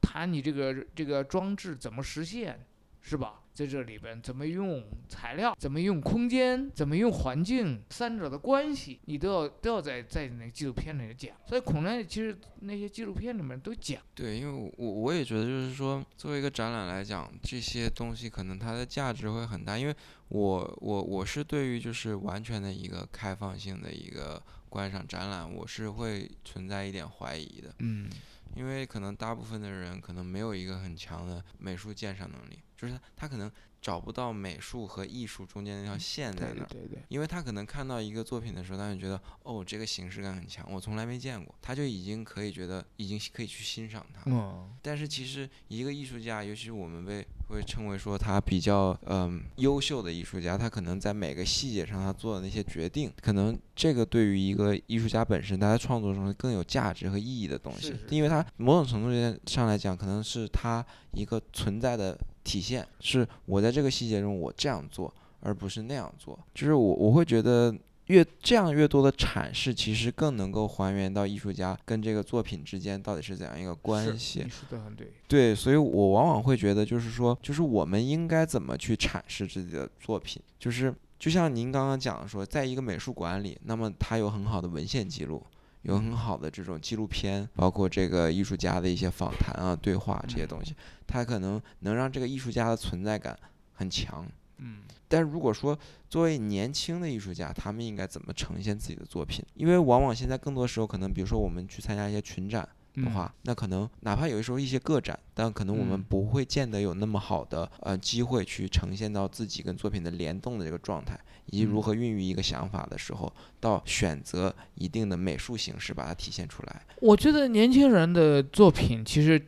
[0.00, 2.64] 谈你这个这个装置怎么实现
[3.00, 3.41] 是吧？
[3.54, 11.36] 在这里边怎么用材料，怎么用空间，怎么用环境，三者的关系，你都要都要在在那个纪录片里讲。
[11.46, 14.00] 所以孔奈其实那些纪录片里面都讲。
[14.14, 19.94] 对，因为我我也觉得就是说，作为一个展览来讲，这些东西可能它的价值会很大，因为
[20.28, 27.74] 我我我是对于就是完全的一个开放性的一个观赏展览，我是会存在一点怀疑的。
[27.80, 28.08] 嗯
[28.54, 33.48] 因为可能大部分的人可能没有一个很强的美术鉴赏能力，就是他他可能
[33.80, 36.66] 找不到美术和艺术中间那条线在哪儿。
[36.68, 44.22] 对对对，因为他可能看到一个作品的时候，他就觉得哦，这个形式感很强，我从来没见过，他就已经可以觉得已经可以去欣赏它。
[44.26, 67.74] 嗯但是其实一个艺术家，尤其是我们被会称为说他比较嗯优秀的艺术家，他可能在每个细节上他做的那些决定，可能这个对于一个艺术家本身，他在创作中更有价值和意义的东西因为他某种程度上来讲，可能是他一个存在的体现，是我在这个细节中我这样做，而不是那样做，就是我我会觉得。
[68.06, 74.40] 越这样越多的阐释，其实更能够还原到艺术家跟这个作品之间到底是怎样一个关系。
[74.42, 75.12] 你说的很对。
[75.28, 85.40] 对，所以我往往会觉得，就是说，就是我们应该怎么去阐释自己的作品，就是就像您刚刚讲的说，在一个美术馆里，那么它有很好的文献记录，
[85.82, 90.74] 有很好的这种纪录片，包括这个艺术家的一些访谈啊、对话这些东西，
[91.06, 93.38] 它可能能让这个艺术家的存在感
[93.72, 94.26] 很强。
[94.58, 99.44] 嗯但如果说作为年轻的艺术家，他们应该怎么呈现自己的作品？
[99.54, 116.82] 因为往往现在更多时候，可能比如说我们去参加一些群展，的话，那可能哪怕有的时候一些个展，但可能我们嗯不会见得有那么好的呃机会去呈现到自己跟作品的联动的这个状态，以及如嗯何孕育一个想法的时候，到选择一定的美术形式把它体现出来。
[117.00, 119.42] 我觉得年轻人的作品其实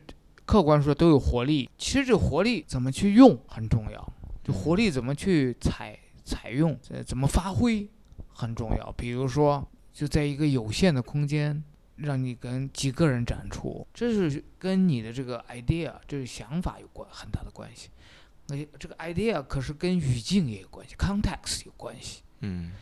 [0.45, 7.87] 客观说都有活力，其实这个活力怎么去用很重要，就活力怎么去采采用，呃，怎么发挥
[8.27, 8.91] 很重要。
[8.97, 11.63] 比如说，就在一个有限的空间，
[11.95, 17.89] 让你跟几个人展出，这是跟你的这个 idea 这是想法有关很大的关系。
[18.47, 22.21] 那这个 idea 可是跟语境也有关系，context 有关系。
[22.41, 22.73] 嗯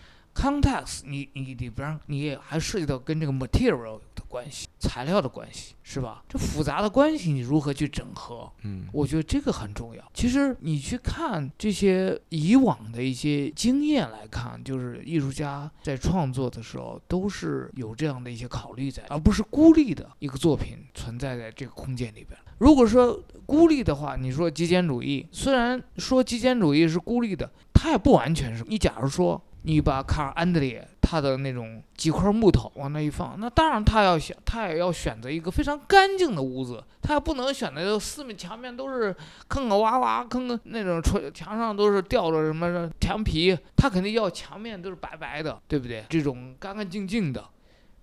[0.43, 6.21] context，你你里边儿你也还涉及到跟这个 material 的关系，材料的关系，是吧？
[6.27, 8.51] 这复杂的关系你如何去整合？
[8.63, 10.03] 嗯，我觉得这个很重要。
[10.13, 22.37] 其实你去看这些以往的一些经验来看，就是艺术家在创作的时候都是有这样的一些考虑在，而不是孤立的一个作品存在在这个空间里边。
[22.57, 28.63] 如果说孤立的话，你说极简主义，虽然说极简主义是孤立的，它也不完全是。
[28.67, 39.15] 你假如说你把卡尔安德烈他的那种几块木头往那一放，那当然他要选，他也要选择一个非常干净的屋子，他不能选择四面墙面都是
[39.47, 46.05] 坑坑洼洼，坑坑那种窗墙上都是掉着什么墙皮，他肯定要墙面都是白白的，对不对？
[46.09, 47.43] 这种干干净净的。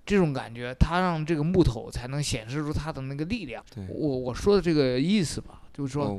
[0.07, 3.62] 这种感觉，它让这个木头才能显示出它的那个力量。
[3.87, 6.18] 我我说的这个意思吧，就是说，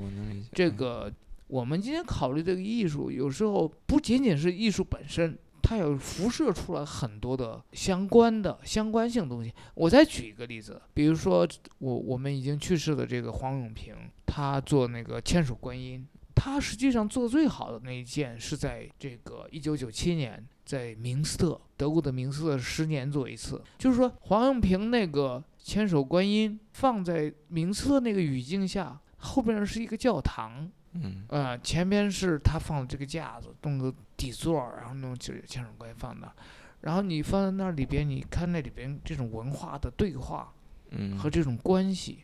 [0.53, 1.11] 这个
[1.51, 9.53] 我们今天考虑这个艺术，有时候不仅仅是艺术本身，它有辐射出来很多的相关的相关性东西。
[9.75, 11.45] 我再举一个例子，比如说
[11.79, 13.93] 我我们已经去世的这个黄永平，
[14.25, 20.41] 他做那个千手观音，他实际上做最好的那一件是在这个一九九七年。
[20.63, 36.33] 在明斯特，德国的明斯特十年做一次，就是说黄永平那个千手观音放在明斯特那个语境下，后边是一个教堂，嗯呃，前边是他放的这个架子，弄个底座儿，然后弄这千手观音放那儿，
[36.81, 40.51] 然后你放在那里边，你看那里边这种文化的对话
[40.89, 42.23] 嗯和这种关系，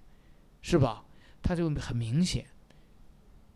[0.62, 1.04] 是吧？
[1.42, 2.46] 它就很明显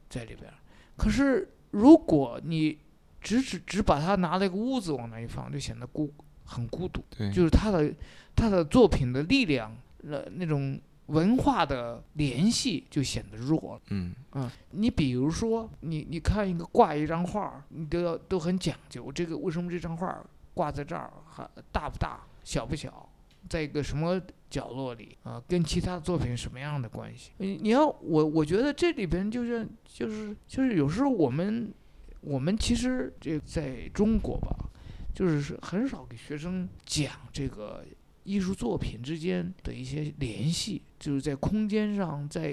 [0.10, 0.54] 在里边儿。
[0.96, 2.78] 可是如果你
[3.20, 6.14] 只只只把它拿了一个屋子往那一放，就显得孤
[6.46, 7.04] 很孤独。
[7.10, 7.94] 对，就是他的
[8.36, 10.80] 他的作品的力量，那，那种
[11.12, 13.82] 文化的联系就显得弱了。
[13.90, 19.12] 嗯嗯，你比如说，你你看一个挂一张画儿，你都要都很讲究。
[19.12, 23.10] 这个为什么这张画儿挂在这儿，还大不大，小不小，
[23.50, 27.32] 在一个什么角落里啊、跟其他作品什么样的关系？
[27.38, 31.74] 你你要我我觉得这里边就是就是就是有时候我们
[32.22, 34.56] 我们其实这在中国吧，
[35.14, 37.84] 就是是很少给学生讲这个
[38.24, 42.50] 艺术作品之间的一些联系，就是在空间上，在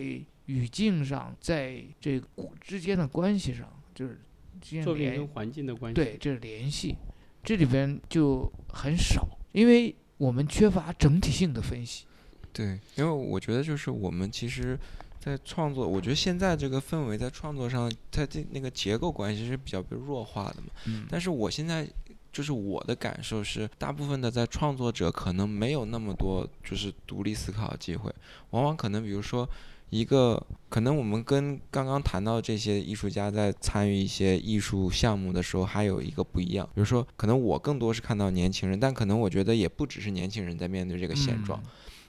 [0.46, 2.20] 语境上，在这
[2.60, 4.20] 之间的关系上，就是
[4.60, 5.94] 之间作品跟环境的关系。
[5.94, 6.96] 对，这是联系，
[7.44, 12.06] 这里边就很少，因为我们缺乏整体性的分析。
[12.52, 14.76] 对，因为我觉得就是我们其实，
[15.20, 20.68] 在创作，我觉得现在这个氛围在创作上，在这那个结构关系是比较被弱化的嘛。
[20.86, 21.86] 嗯但是我现在
[22.32, 28.14] 就是我的感受是，大部分的在创作者可能没有那么多就是独立思考的机会，
[28.50, 29.48] 往往可能比如说
[29.90, 41.58] 一个，可能我们跟刚刚谈到这些艺术家在参与一些艺术项目的时候，还有一个不一样，比如说可能我更多是看到年轻人，但可能我觉得也不只是年轻人在面对这个现状。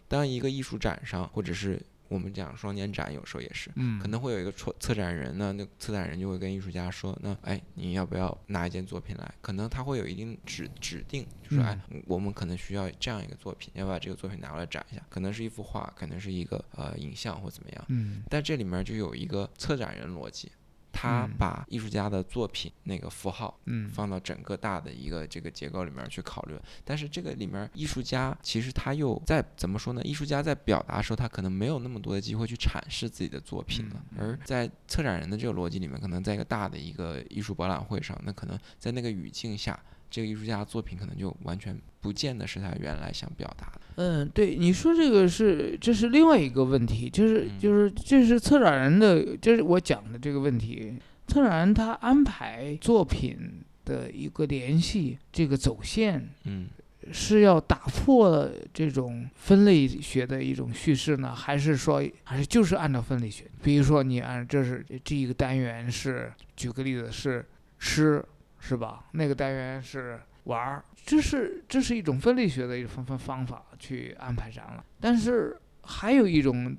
[0.10, 9.33] 当一个艺术展上，或者是我们讲双年展，有时候也是，嗯，可能会有一个策策展人呢，那策展人就会跟艺术家说，那哎，你要不要拿一件作品来？
[9.41, 17.85] 可能他会有一定指指定，就说哎，我们可能需要这样一个作品，要把这个作品拿过来展一下，可能是一幅画，可能是一个呃影像或怎么样。
[17.89, 20.51] 嗯但这里面就有一个策展人逻辑，
[20.91, 26.56] 他嗯把艺术家的作品那个符号嗯放到整个大的一个这个结构里面去考虑。
[26.84, 30.02] 但是这个里面，艺术家其实他又在怎么说呢？
[30.04, 34.04] 艺术家在表达的时候，他可能没有那么多的机会去阐释自己的作品了。
[34.12, 43.81] 嗯而在策展人的这个逻辑里面，可能在一个大的一个艺术博览会上，那可能在那个语境下，这个艺术家的作品可能就完全不见得是他原来想表达的。
[43.95, 50.93] 嗯，对，你说这个是这是另外一个问题，就是嗯就是这是策展人的，这是我讲的这个问题。
[51.27, 56.67] 策展人他安排作品的一个联系，这个走线嗯
[57.11, 63.45] 是要打破这种分类学的一种叙事呢，还是说还是就是按照分类学？
[63.61, 67.45] 比如说你按这是这一个单元是，举个例子是
[67.79, 68.23] 吃
[68.59, 69.05] 是吧？
[69.11, 74.83] 那个单元是玩儿，这是这是一种分类学的一个方方方法去安排展览。
[74.99, 76.75] 但是还有一种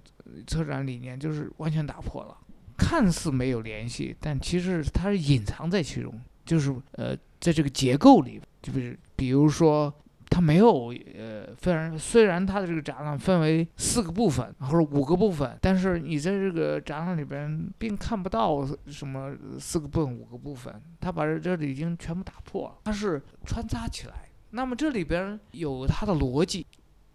[0.46, 2.36] 策展理念就是完全打破了，
[2.76, 9.92] 看似没有联系，但其实它是隐藏在其中，就是呃在这个结构里，就是比如说。
[10.30, 24.28] 它没有，呃，虽然虽然它的这个展览分为四个部分或者五个部分，但是你在这个展览里边并看不到什么四个部分、五个部分，它把这这里已经全部打破了，它是穿插起来。
[24.50, 26.66] 那么这里边有它的逻辑，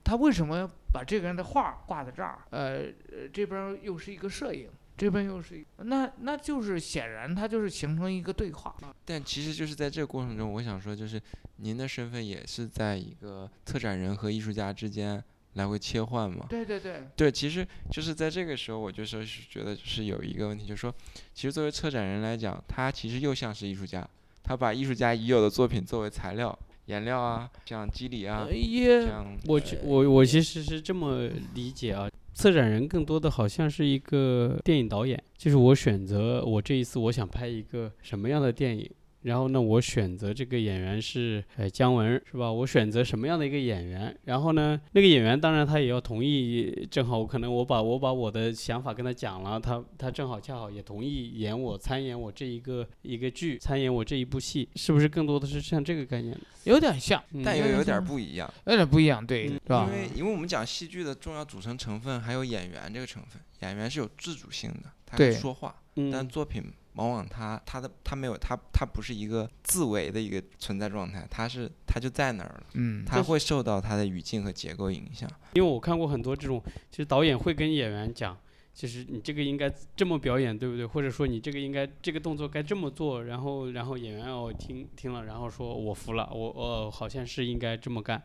[0.04, 2.40] 他为什么把这个人的画挂在这儿？
[2.52, 2.84] 呃
[3.34, 8.76] 这边又是一个摄影，这边又是一那那就是显然它就是形成一个对话。
[9.04, 11.22] 但其实就是在这个过程中，我想说，就是
[11.58, 15.24] 您的身份也是在一个策展人和艺术家之间
[15.54, 16.46] 来回切换嘛。
[16.50, 20.94] 对对对，对，其实就是在这个时候，我就说是觉得就是有一个问题，就是说，
[21.34, 24.08] 其实作为策展人来讲，他其实又像是艺术家，
[24.44, 38.92] 他把艺术家已有的作品作为材料、颜料啊，像肌理啊，呃也像我我我其实是这么理解啊，策展人更多的好像是一个电影导演，就是我选择我这一次我想拍一个什么样的电影。
[39.26, 42.52] 然后呢，我选择这个演员是呃姜文是吧？
[42.52, 44.16] 我选择什么样的一个演员？
[44.26, 56.38] 然后呢，那个演员当然他也要同意，正好我可能我把我把我的想法跟他讲了，他他正好恰好也同意演我参演我这一个一个剧，参演我这一部戏，是不是更多的是像这个概念？
[56.66, 58.52] 有点像，嗯但又有点不一样。
[58.68, 59.94] 有点不一样，对，嗯是吧因？
[59.94, 66.64] 为因为我们讲戏剧的重要组成成分还有演员这个成分，演员是有自主性的，对说话，嗯但作品
[66.94, 75.30] 往往它它的它没有它它不是一个自为的一个存在状态，它是它就在那儿了，嗯，它会受到它的语境和结构影响。
[75.54, 78.38] 因为我看过很多这种，其实导演会跟演员讲，
[78.74, 80.86] 其实你这个应该这么表演，对不对？
[80.86, 88.24] 或者说你这个应该这个动作该这么做，然后然后演员哦听听了，然后说我服了，我呃好像是应该这么干。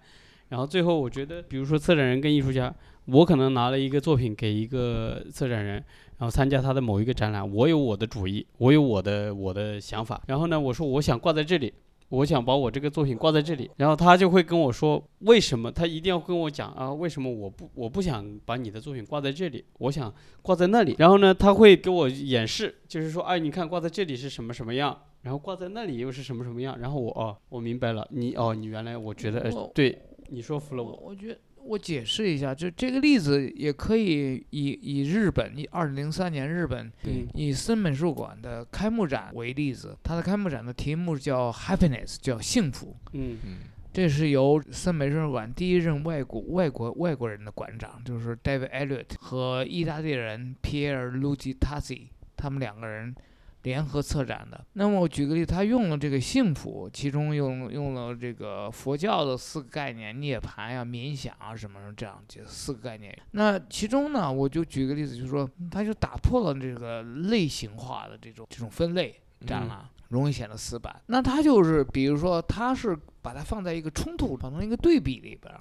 [0.51, 2.73] 然后最后我觉得，比如说策展人跟艺术家，
[3.07, 5.77] 我可能拿了一个作品给一个策展人，
[6.19, 11.73] 然后参加他的某一个展览，我有我的主意，我有我的我的想法，然后呢，我说我想挂在这里，
[12.09, 20.97] 我想把我这个作品挂在这里，然后他就会跟我说为什么，他一定要跟我讲啊，为什么我不我不想把你的作品挂在这里，我想挂在那里。
[20.99, 26.77] 然后呢，他会给我演示，就是说，哎，你看挂在这里是什么什么样，然后挂在那里又是什么什么样。
[26.81, 29.97] 然后我哦，我明白了，你哦，你原来我觉得我呃，对
[30.31, 31.09] 你说服了我我。
[31.11, 42.97] 我觉得我解释一下，就这个例子也可以以以日本以二零零三年日本嗯以森美术馆的开幕展为例子，它的开幕展的题目叫 Happiness，叫幸福。
[43.13, 43.59] 嗯嗯
[43.93, 52.07] 这是由森美术馆第一任外国外国外国人的馆长，就是 David Elliott 和意大利人 Pier Luigi Tazzi，
[52.37, 53.15] 他们两个人
[53.63, 54.65] 联合策展的。
[54.73, 63.17] 那么我举个例，他用了这个幸福，其中用用了这个佛教的四个概念，涅槃呀、冥想啊什么什么这样这四个概念。
[63.33, 69.21] 那其中呢，我就举个例子，就是说，他就打破了这个类型化的这种这种分类。
[69.47, 70.95] 展嗯览，容易显得死板。
[71.07, 75.59] 那他就是，比如说，他是把它放在一个冲突，放成一个对比里边儿，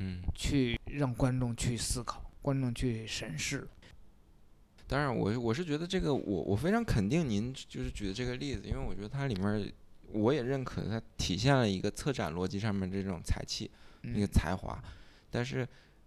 [0.00, 3.66] 嗯，去让观众去思考，观众去审视。
[4.86, 9.72] 当然我我是觉得这个我我非常肯定您就是举的这个例子，因为我觉得它里面
[10.12, 13.70] 我也认可它体现了一个策展逻辑上面这种才气。
[14.02, 14.32] 那个嗯。
[14.32, 14.82] 才华，
[15.30, 15.66] 但是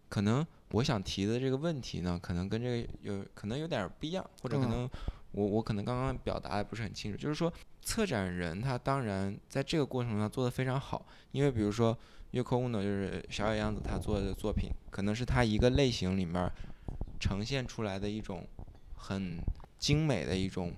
[0.09, 4.69] 可能我想提的这个问题呢，可能跟这个有可能有点儿不一样，或者可嗯。
[4.69, 4.89] 能
[5.31, 7.51] 我我可能刚刚表达的不是很清楚，就是说
[7.81, 11.97] 策展人他当然在这个过程中做得非常好，因为比如说
[12.31, 16.51] 月空呢，就是小野洋子他做的作品，可能是他一个类型里面儿
[17.19, 18.47] 呈现出来的一种
[18.95, 19.37] 很
[19.77, 20.73] 精美的一种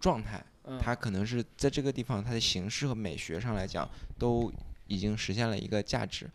[0.00, 0.78] 状态，嗯。
[0.80, 3.88] 它可能是在这个地方它的形式和美学上来讲
[4.18, 4.52] 都
[4.86, 6.30] 已经实现了一个价值，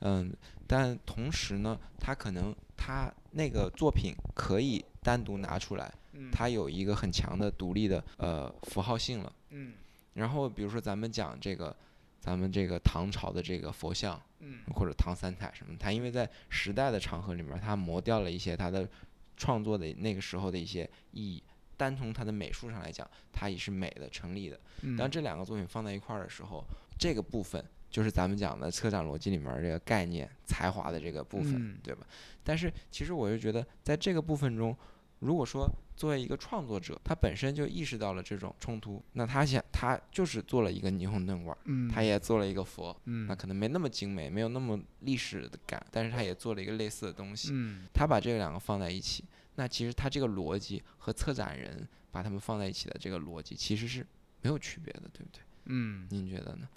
[0.00, 0.32] 嗯，
[0.66, 6.30] 但同时呢，它可能它那个作品可以单独拿出来，嗯。
[6.30, 9.32] 它有一个很强的独立的呃符号性了。
[9.50, 9.74] 嗯。
[10.14, 11.74] 然后比如说咱们讲这个，
[12.22, 18.88] 咱们这个唐朝的这个佛像嗯或者唐三彩什么，它因为在时代的长河里面，它磨掉了一些它的
[19.36, 21.42] 创作的那个时候的一些意义。
[21.76, 24.60] 单从它的美术上来讲，它也是美的、成立的。
[24.82, 26.64] 嗯，当这两个作品放在一块儿的时候，
[26.96, 32.06] 这个部分就是咱们讲的策展逻辑里面这个概念才华的这个部分，嗯对吧？
[32.44, 34.76] 但是其实我就觉得，在这个部分中，
[35.22, 47.50] 如果说作为一个创作者，他本身就意识到了这种冲突，那他想他就是做了一个霓虹灯管，嗯他也做了一个佛，嗯那可能没那么精美，没有那么历史的感，但是他也做了一个类似的东西。
[47.52, 54.04] 嗯他把这两个放在一起，那其实他这个逻辑和策展人把他们放在一起的这个逻辑其实是
[54.40, 55.40] 没有区别的，对不对？
[55.66, 56.68] 嗯您觉得呢？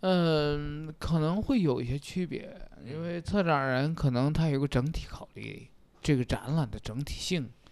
[0.00, 5.68] 嗯，可能会有一些区别，因为策展人可能他有个整体考虑，
[6.02, 7.63] 这个展览的整体性嗯，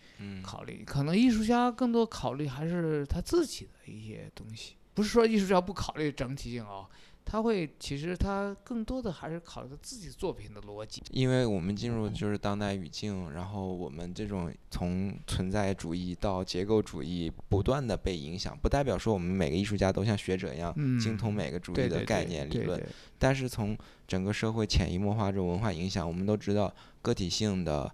[0.42, 6.86] 考虑，可能艺术家更多考虑还是他自己的一些东西，不是说艺术家不考虑整体性哦，
[7.24, 11.02] 他会其实他更多的还是考虑他自己作品的逻辑。
[11.10, 22.80] 因为我们进入就是当代语境，然后我们这种从存在主义到结构主义不断的被影响，不代表说我们每个艺术家都像学者一样精通嗯每个主义的概念理论，
[23.18, 27.90] 但是从整个社会潜移默化这种文化影响，我们都知道个体性的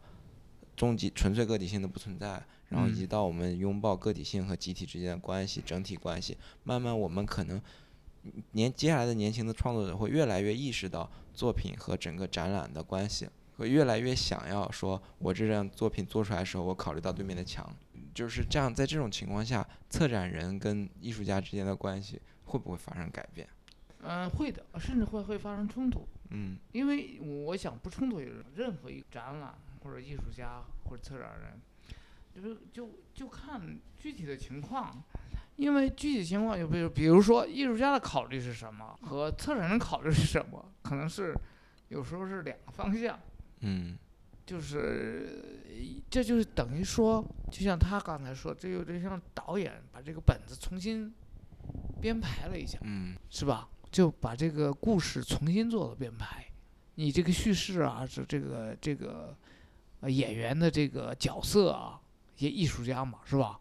[0.79, 7.61] 终极纯粹个体性的不存在，然后以及嗯到我们拥抱个体性和集体之间的关系、整体关系，慢慢我们可能
[8.53, 17.69] 年接下来的年轻的创作者会越来越意识到作品和整个展览的关系，会越来越想要说，我这张作品做出来的时候，我考虑到对面的墙，
[18.15, 18.73] 就是这样。
[18.73, 23.49] 在这种情况下，策展人跟艺术家之间的关系会不会发生改变？
[24.03, 26.07] 嗯、会的，甚至会会发生冲突。
[26.31, 28.21] 嗯因为我想不冲突，
[28.55, 31.61] 任何一个展览或者艺术家或者策展人，
[32.35, 35.03] 就是就就看具体的情况，
[35.57, 41.35] 因为具体情况就比如比如说艺术家的考虑是什么和策展人考虑是什么，可能是
[41.89, 43.19] 有时候是两个方向，
[43.61, 43.97] 嗯
[44.47, 51.13] 就是这就是等于说，就像他刚才说，这有点像导演把这个本子重新
[52.01, 52.79] 编排了一下。
[52.83, 53.69] 嗯是吧？
[53.91, 56.45] 就把这个故事重新做了编排，
[56.95, 59.35] 你这个叙事啊，是这个这个
[60.01, 62.01] 呃演员的这个角色啊，
[62.37, 63.59] 一些艺术家嘛，是吧？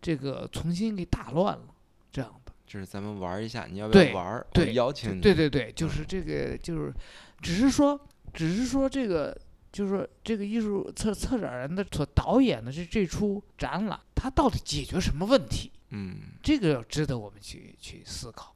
[0.00, 1.74] 这个重新给打乱了，
[2.12, 2.52] 这样的。
[2.66, 5.20] 就是咱们玩一下，你要不要玩对邀请你。
[5.20, 6.92] 对对对，就是这个，就是
[7.40, 7.98] 只是说，
[8.32, 9.36] 只是说这个，
[9.72, 15.70] 就是说这个艺术策策展人的所导演的这这出展览，它到底解决什么问题？
[15.90, 18.54] 嗯，这个要值得我们去去思考，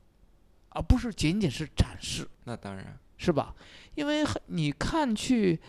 [0.71, 2.29] 而不是仅仅是展示。
[2.45, 2.99] 那当然。
[3.23, 3.55] 是吧？
[3.97, 5.61] 因为很你看去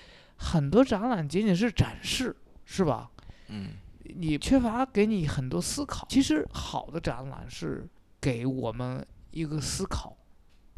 [0.43, 2.35] 很多展览仅仅是展示，
[2.65, 3.11] 是吧？
[3.49, 3.73] 嗯
[4.03, 6.05] 你缺乏给你很多思考。
[6.09, 7.87] 其实好的展览是
[8.19, 10.17] 给我们一个思考，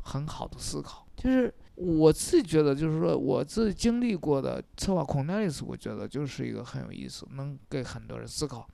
[0.03, 1.07] 很好的思考。
[1.15, 8.67] 就是我自己觉得，就是说我自己经历过的策划 Cornelis，我觉得就是一个很有意思，能给很多人思考。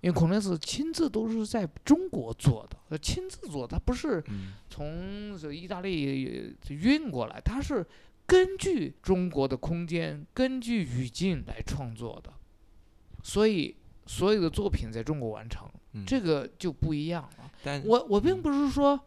[0.00, 7.84] 因为 Cornelis 亲自都是在中国做的，呃亲自做，他不是嗯从这意大利运过来，他是
[8.26, 12.32] 根据中国的空间、根据语境来创作的，
[13.22, 17.50] 所以所有的作品在中国完成，嗯，这个就不一样了。
[17.62, 18.98] 但我我并不是说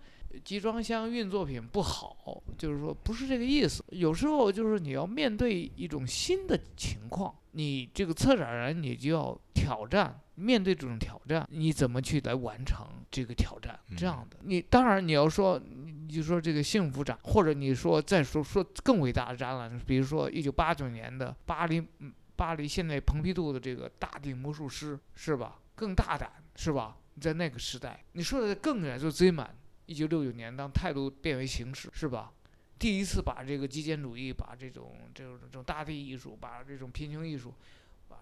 [0.43, 3.83] 集装箱运作品不好，就是说不是这个意思。
[3.89, 13.77] 有时候就是你要面对一种新的情况，你这个策展人你就要挑战，面对这种挑战，你怎么去来完成这个挑战？
[13.97, 25.59] 这样的，你当然你要说，你就说这个幸福展，或者你说再说说更伟大的展览，比如说一九八九年的巴黎，嗯巴黎现在蓬皮杜的这个大地魔术师，是吧？
[25.75, 26.97] 更大胆，是吧？
[27.19, 29.49] 在那个时代，你说的更远，就 Zeman，
[29.87, 32.31] 一九六九年当态度变为形式，是吧？
[32.77, 37.57] 第一次把这个极简主义，把这种这种这种大地艺术，把这种贫穷艺术，把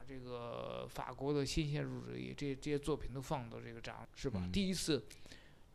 [0.08, 4.40] 这个法国的新鲜入主义这这些作品都放到这个展，是吧？
[4.42, 5.06] 嗯第一次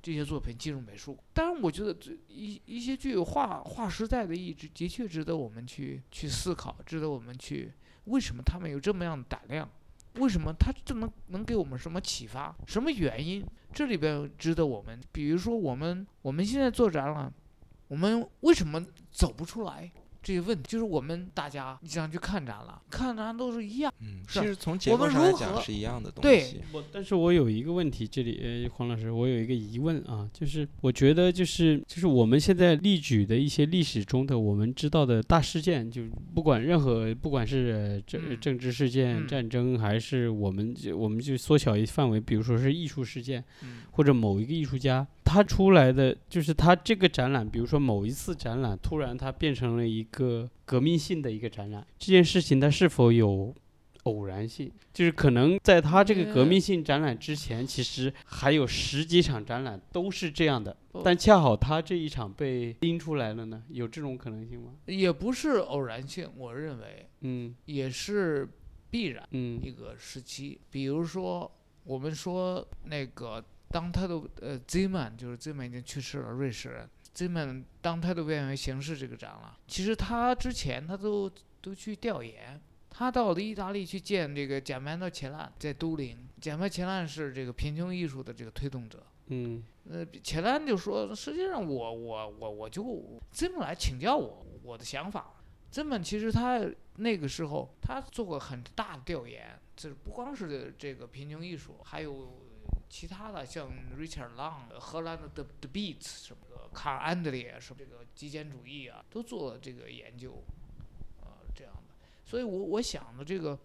[0.01, 7.73] 这些作品进入美术，当然，我觉得这一一些具有划划时代的意义，的确值得我们去去思考，值得我们去
[8.07, 9.69] 为什么他们有这么样的胆量。
[10.17, 12.55] 为什么他这能能给我们什么启发？
[12.67, 13.43] 什么原因？
[13.73, 17.33] 这里边值得我们，比如说我们我们现在做展览，
[17.89, 19.91] 我们为什么走不出来？
[20.23, 23.93] 这些问题就是我们大家你想去看展了，看展都是一样。
[24.01, 26.61] 嗯，是其实从结我们构上来如何讲是一样的东对西。
[26.73, 36.03] 我但是我有一个问题，这里呃，黄老师，我有一个疑问啊，就是我觉得就是就是我们现在例举的一些历史中的我们知道的大事件，就
[36.35, 53.55] 不管任何不管是呃政、嗯政治事件、嗯战争，还是我们就我们就缩小一范围，比如说是艺术事件，嗯或者某一个艺术家他出来的，就是他这个展览，比如说某一次展览，突然它变成了一个革命性的一个展览，这件事情它是否有
[54.03, 54.71] 偶然性？
[54.93, 64.75] 就是可能在他这个革命性展览之前，其实还有十几场展览都是这样的，哦但恰好他这一场被拎出来了呢，有这种可能性吗？
[64.85, 68.47] 也不是偶然性，我认为嗯也是
[68.91, 70.61] 必然嗯一个时期。
[70.71, 71.51] 比如说，
[71.85, 73.43] 我们说那个
[73.73, 76.89] 当他的呃 Zeman，就是 Zeman 已经去世了，瑞士人。
[77.15, 86.17] Zeman 当他都变为形式这个展了，其实他之前他都都去调研，他到了意大利去见这个贾曼诺切兰，在都灵。
[86.41, 89.05] 贾曼切兰是这个贫穷艺术的这个推动者。
[89.27, 95.35] 嗯呃，切兰就说，实际上我我我我就这么来请教我我的想法。
[95.71, 96.61] 这么其实他
[96.97, 102.42] 那个时候他做过很大的调研，这不光是这个贫穷艺术，还有
[102.93, 110.45] 其他的像 Richard Long、荷兰的 The The Beats 什么的，卡尔安德烈什么这个极简主义啊，都做了这个研究，
[111.23, 111.95] 呃，这样的。
[112.27, 113.59] 所以我我想的这个。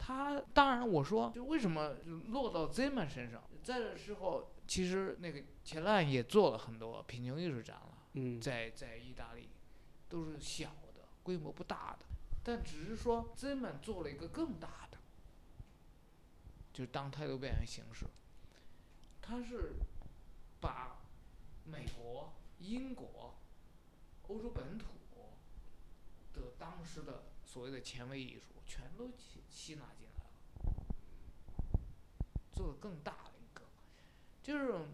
[0.00, 1.96] 他当然，我说就为什么
[2.28, 9.48] 落到 Zeman 身上，在这时候，其实那个前浪也做了很多贫穷艺术展了，嗯在在意大利，
[10.08, 12.06] 都是小的，规模不大的，
[12.44, 14.98] 但只是说 Zeman 做了一个更大的，
[16.72, 18.06] 就是当态度变成形式，
[19.28, 19.74] 它是
[20.58, 20.96] 把
[21.66, 23.34] 美国、英国、
[24.26, 24.86] 欧洲本土
[26.32, 30.72] 的当时的所谓的前卫艺术全都吸吸纳进来了，
[32.54, 33.64] 做的更大的一个，
[34.42, 34.86] 就是。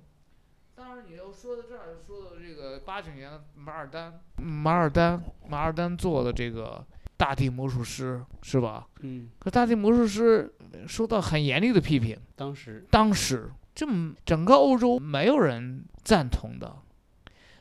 [0.76, 6.84] 当然，你要说到这儿，说到这个八九年马尔丹，马尔丹，马尔丹做的这个
[7.16, 8.88] 大地魔术师是吧？
[8.98, 10.52] 嗯，可大地魔术师
[10.88, 16.76] 受到很严厉的批评，当时当时这么整个欧洲没有人赞同的。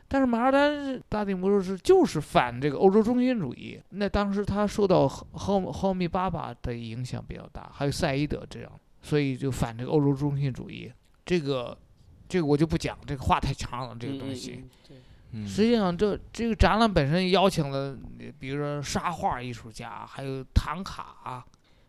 [0.07, 10.91] 但是马尔丹大帝魔术师就是反这个欧洲中心主义，那当时他受到赫赫赫密巴巴的影响比较大，还有赛伊德这样，所以就反这个欧洲中心主义。
[11.25, 11.75] 这个，
[12.29, 14.51] 这个我就不讲，这个话太长了，这个东西。
[14.51, 14.97] 嗯嗯嗯对
[15.35, 17.97] 嗯实际上这，这个展览本身邀请了，
[18.37, 21.43] 比如说沙画艺术家，还有唐卡，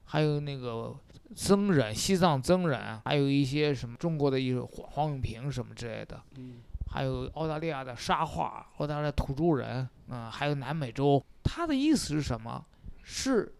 [0.05, 0.97] 还有那个
[1.35, 6.57] 僧人，西藏僧人，还有一些什么中国的艺术，黄黄永平什么之类的，嗯
[6.91, 11.25] 还有澳大利亚的沙画，澳大利亚土著人，嗯、还有南美洲。
[11.43, 12.64] 他的意思是什么？
[13.03, 13.53] 是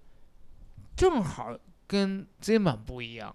[0.95, 3.35] 正好跟 Zeman 不一样。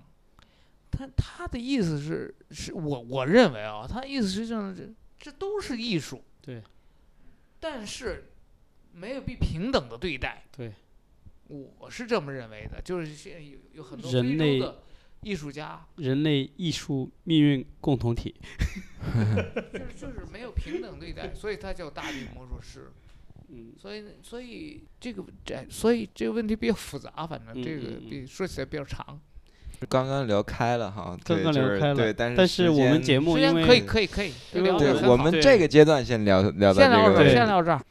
[0.89, 6.23] 他他的意思是，是我我认为啊，他意思是这样的，这这都是艺术。
[6.41, 6.63] 对。
[7.59, 8.31] 但是
[8.93, 10.43] 没有被平等的对待。
[10.55, 10.71] 对。
[11.49, 14.83] 我是这么认为的，就是现在有有很多人类非洲的
[15.21, 18.35] 艺术家，人类艺术命运共同体。
[19.73, 22.91] 就是就是没有平等对待，所以他叫大地魔术师。
[23.51, 29.19] 嗯所以所以这个这所以这个问题比较复杂，反正这个比说起来比较长。
[29.87, 37.81] 刚刚聊开了哈，刚刚聊开了对，但是但是我们节目因为可以可以可以，对我们这个阶段先聊聊到先聊这儿，这个先聊这儿。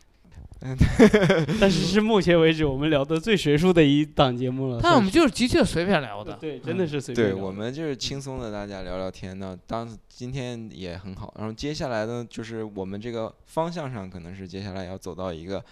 [1.61, 4.81] 但是是目前为止我们聊的最学术的一档节目了。
[4.83, 6.35] 但我们就是的确随便聊的。
[6.35, 9.39] 对，真的是随便对聊的我们就是轻松的，大家聊聊天。
[9.39, 15.65] 呢当今天也很好，然后接下来呢，就是我们这个方向上可能是接下来要走到一个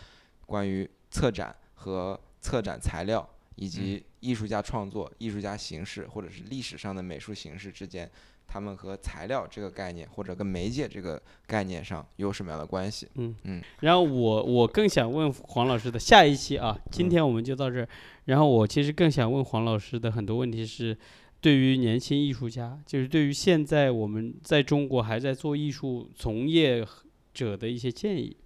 [0.47, 8.09] 关于策展和策展材料以及艺术家创作、艺术家形式或者是历史上的美术形式之间，
[8.47, 13.09] 他们和材料这个概念或者跟媒介这个概念上有什么样的关系？
[13.17, 17.89] 嗯嗯然后我我更想问黄老师的下一期啊，今嗯天我们就到这儿。
[18.27, 20.97] 然后我其实更想问黄老师的很多问题是，
[21.41, 26.85] 对于年轻艺术家，就是对于现在我们在中国还在做艺术从业
[27.33, 28.37] 者的一些建议。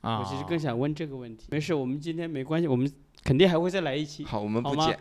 [0.00, 1.48] 啊，我其实更想问这个问题。
[1.50, 2.90] 没事，我们今天没关系，我们
[3.22, 4.24] 肯定还会再来一期。
[4.24, 4.98] 好，我们不剪，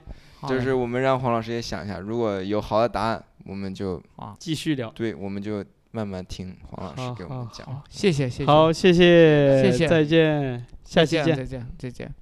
[0.49, 4.01] 就是我们让黄老师也想一下，如果有好的答案，我们就
[4.37, 4.89] 继续聊。
[4.91, 7.81] 对，我们就慢慢听黄老师给我们讲。
[7.89, 11.25] 谢谢谢谢，好，谢谢，谢谢再见，下期见。
[11.25, 12.18] 再见再见再见。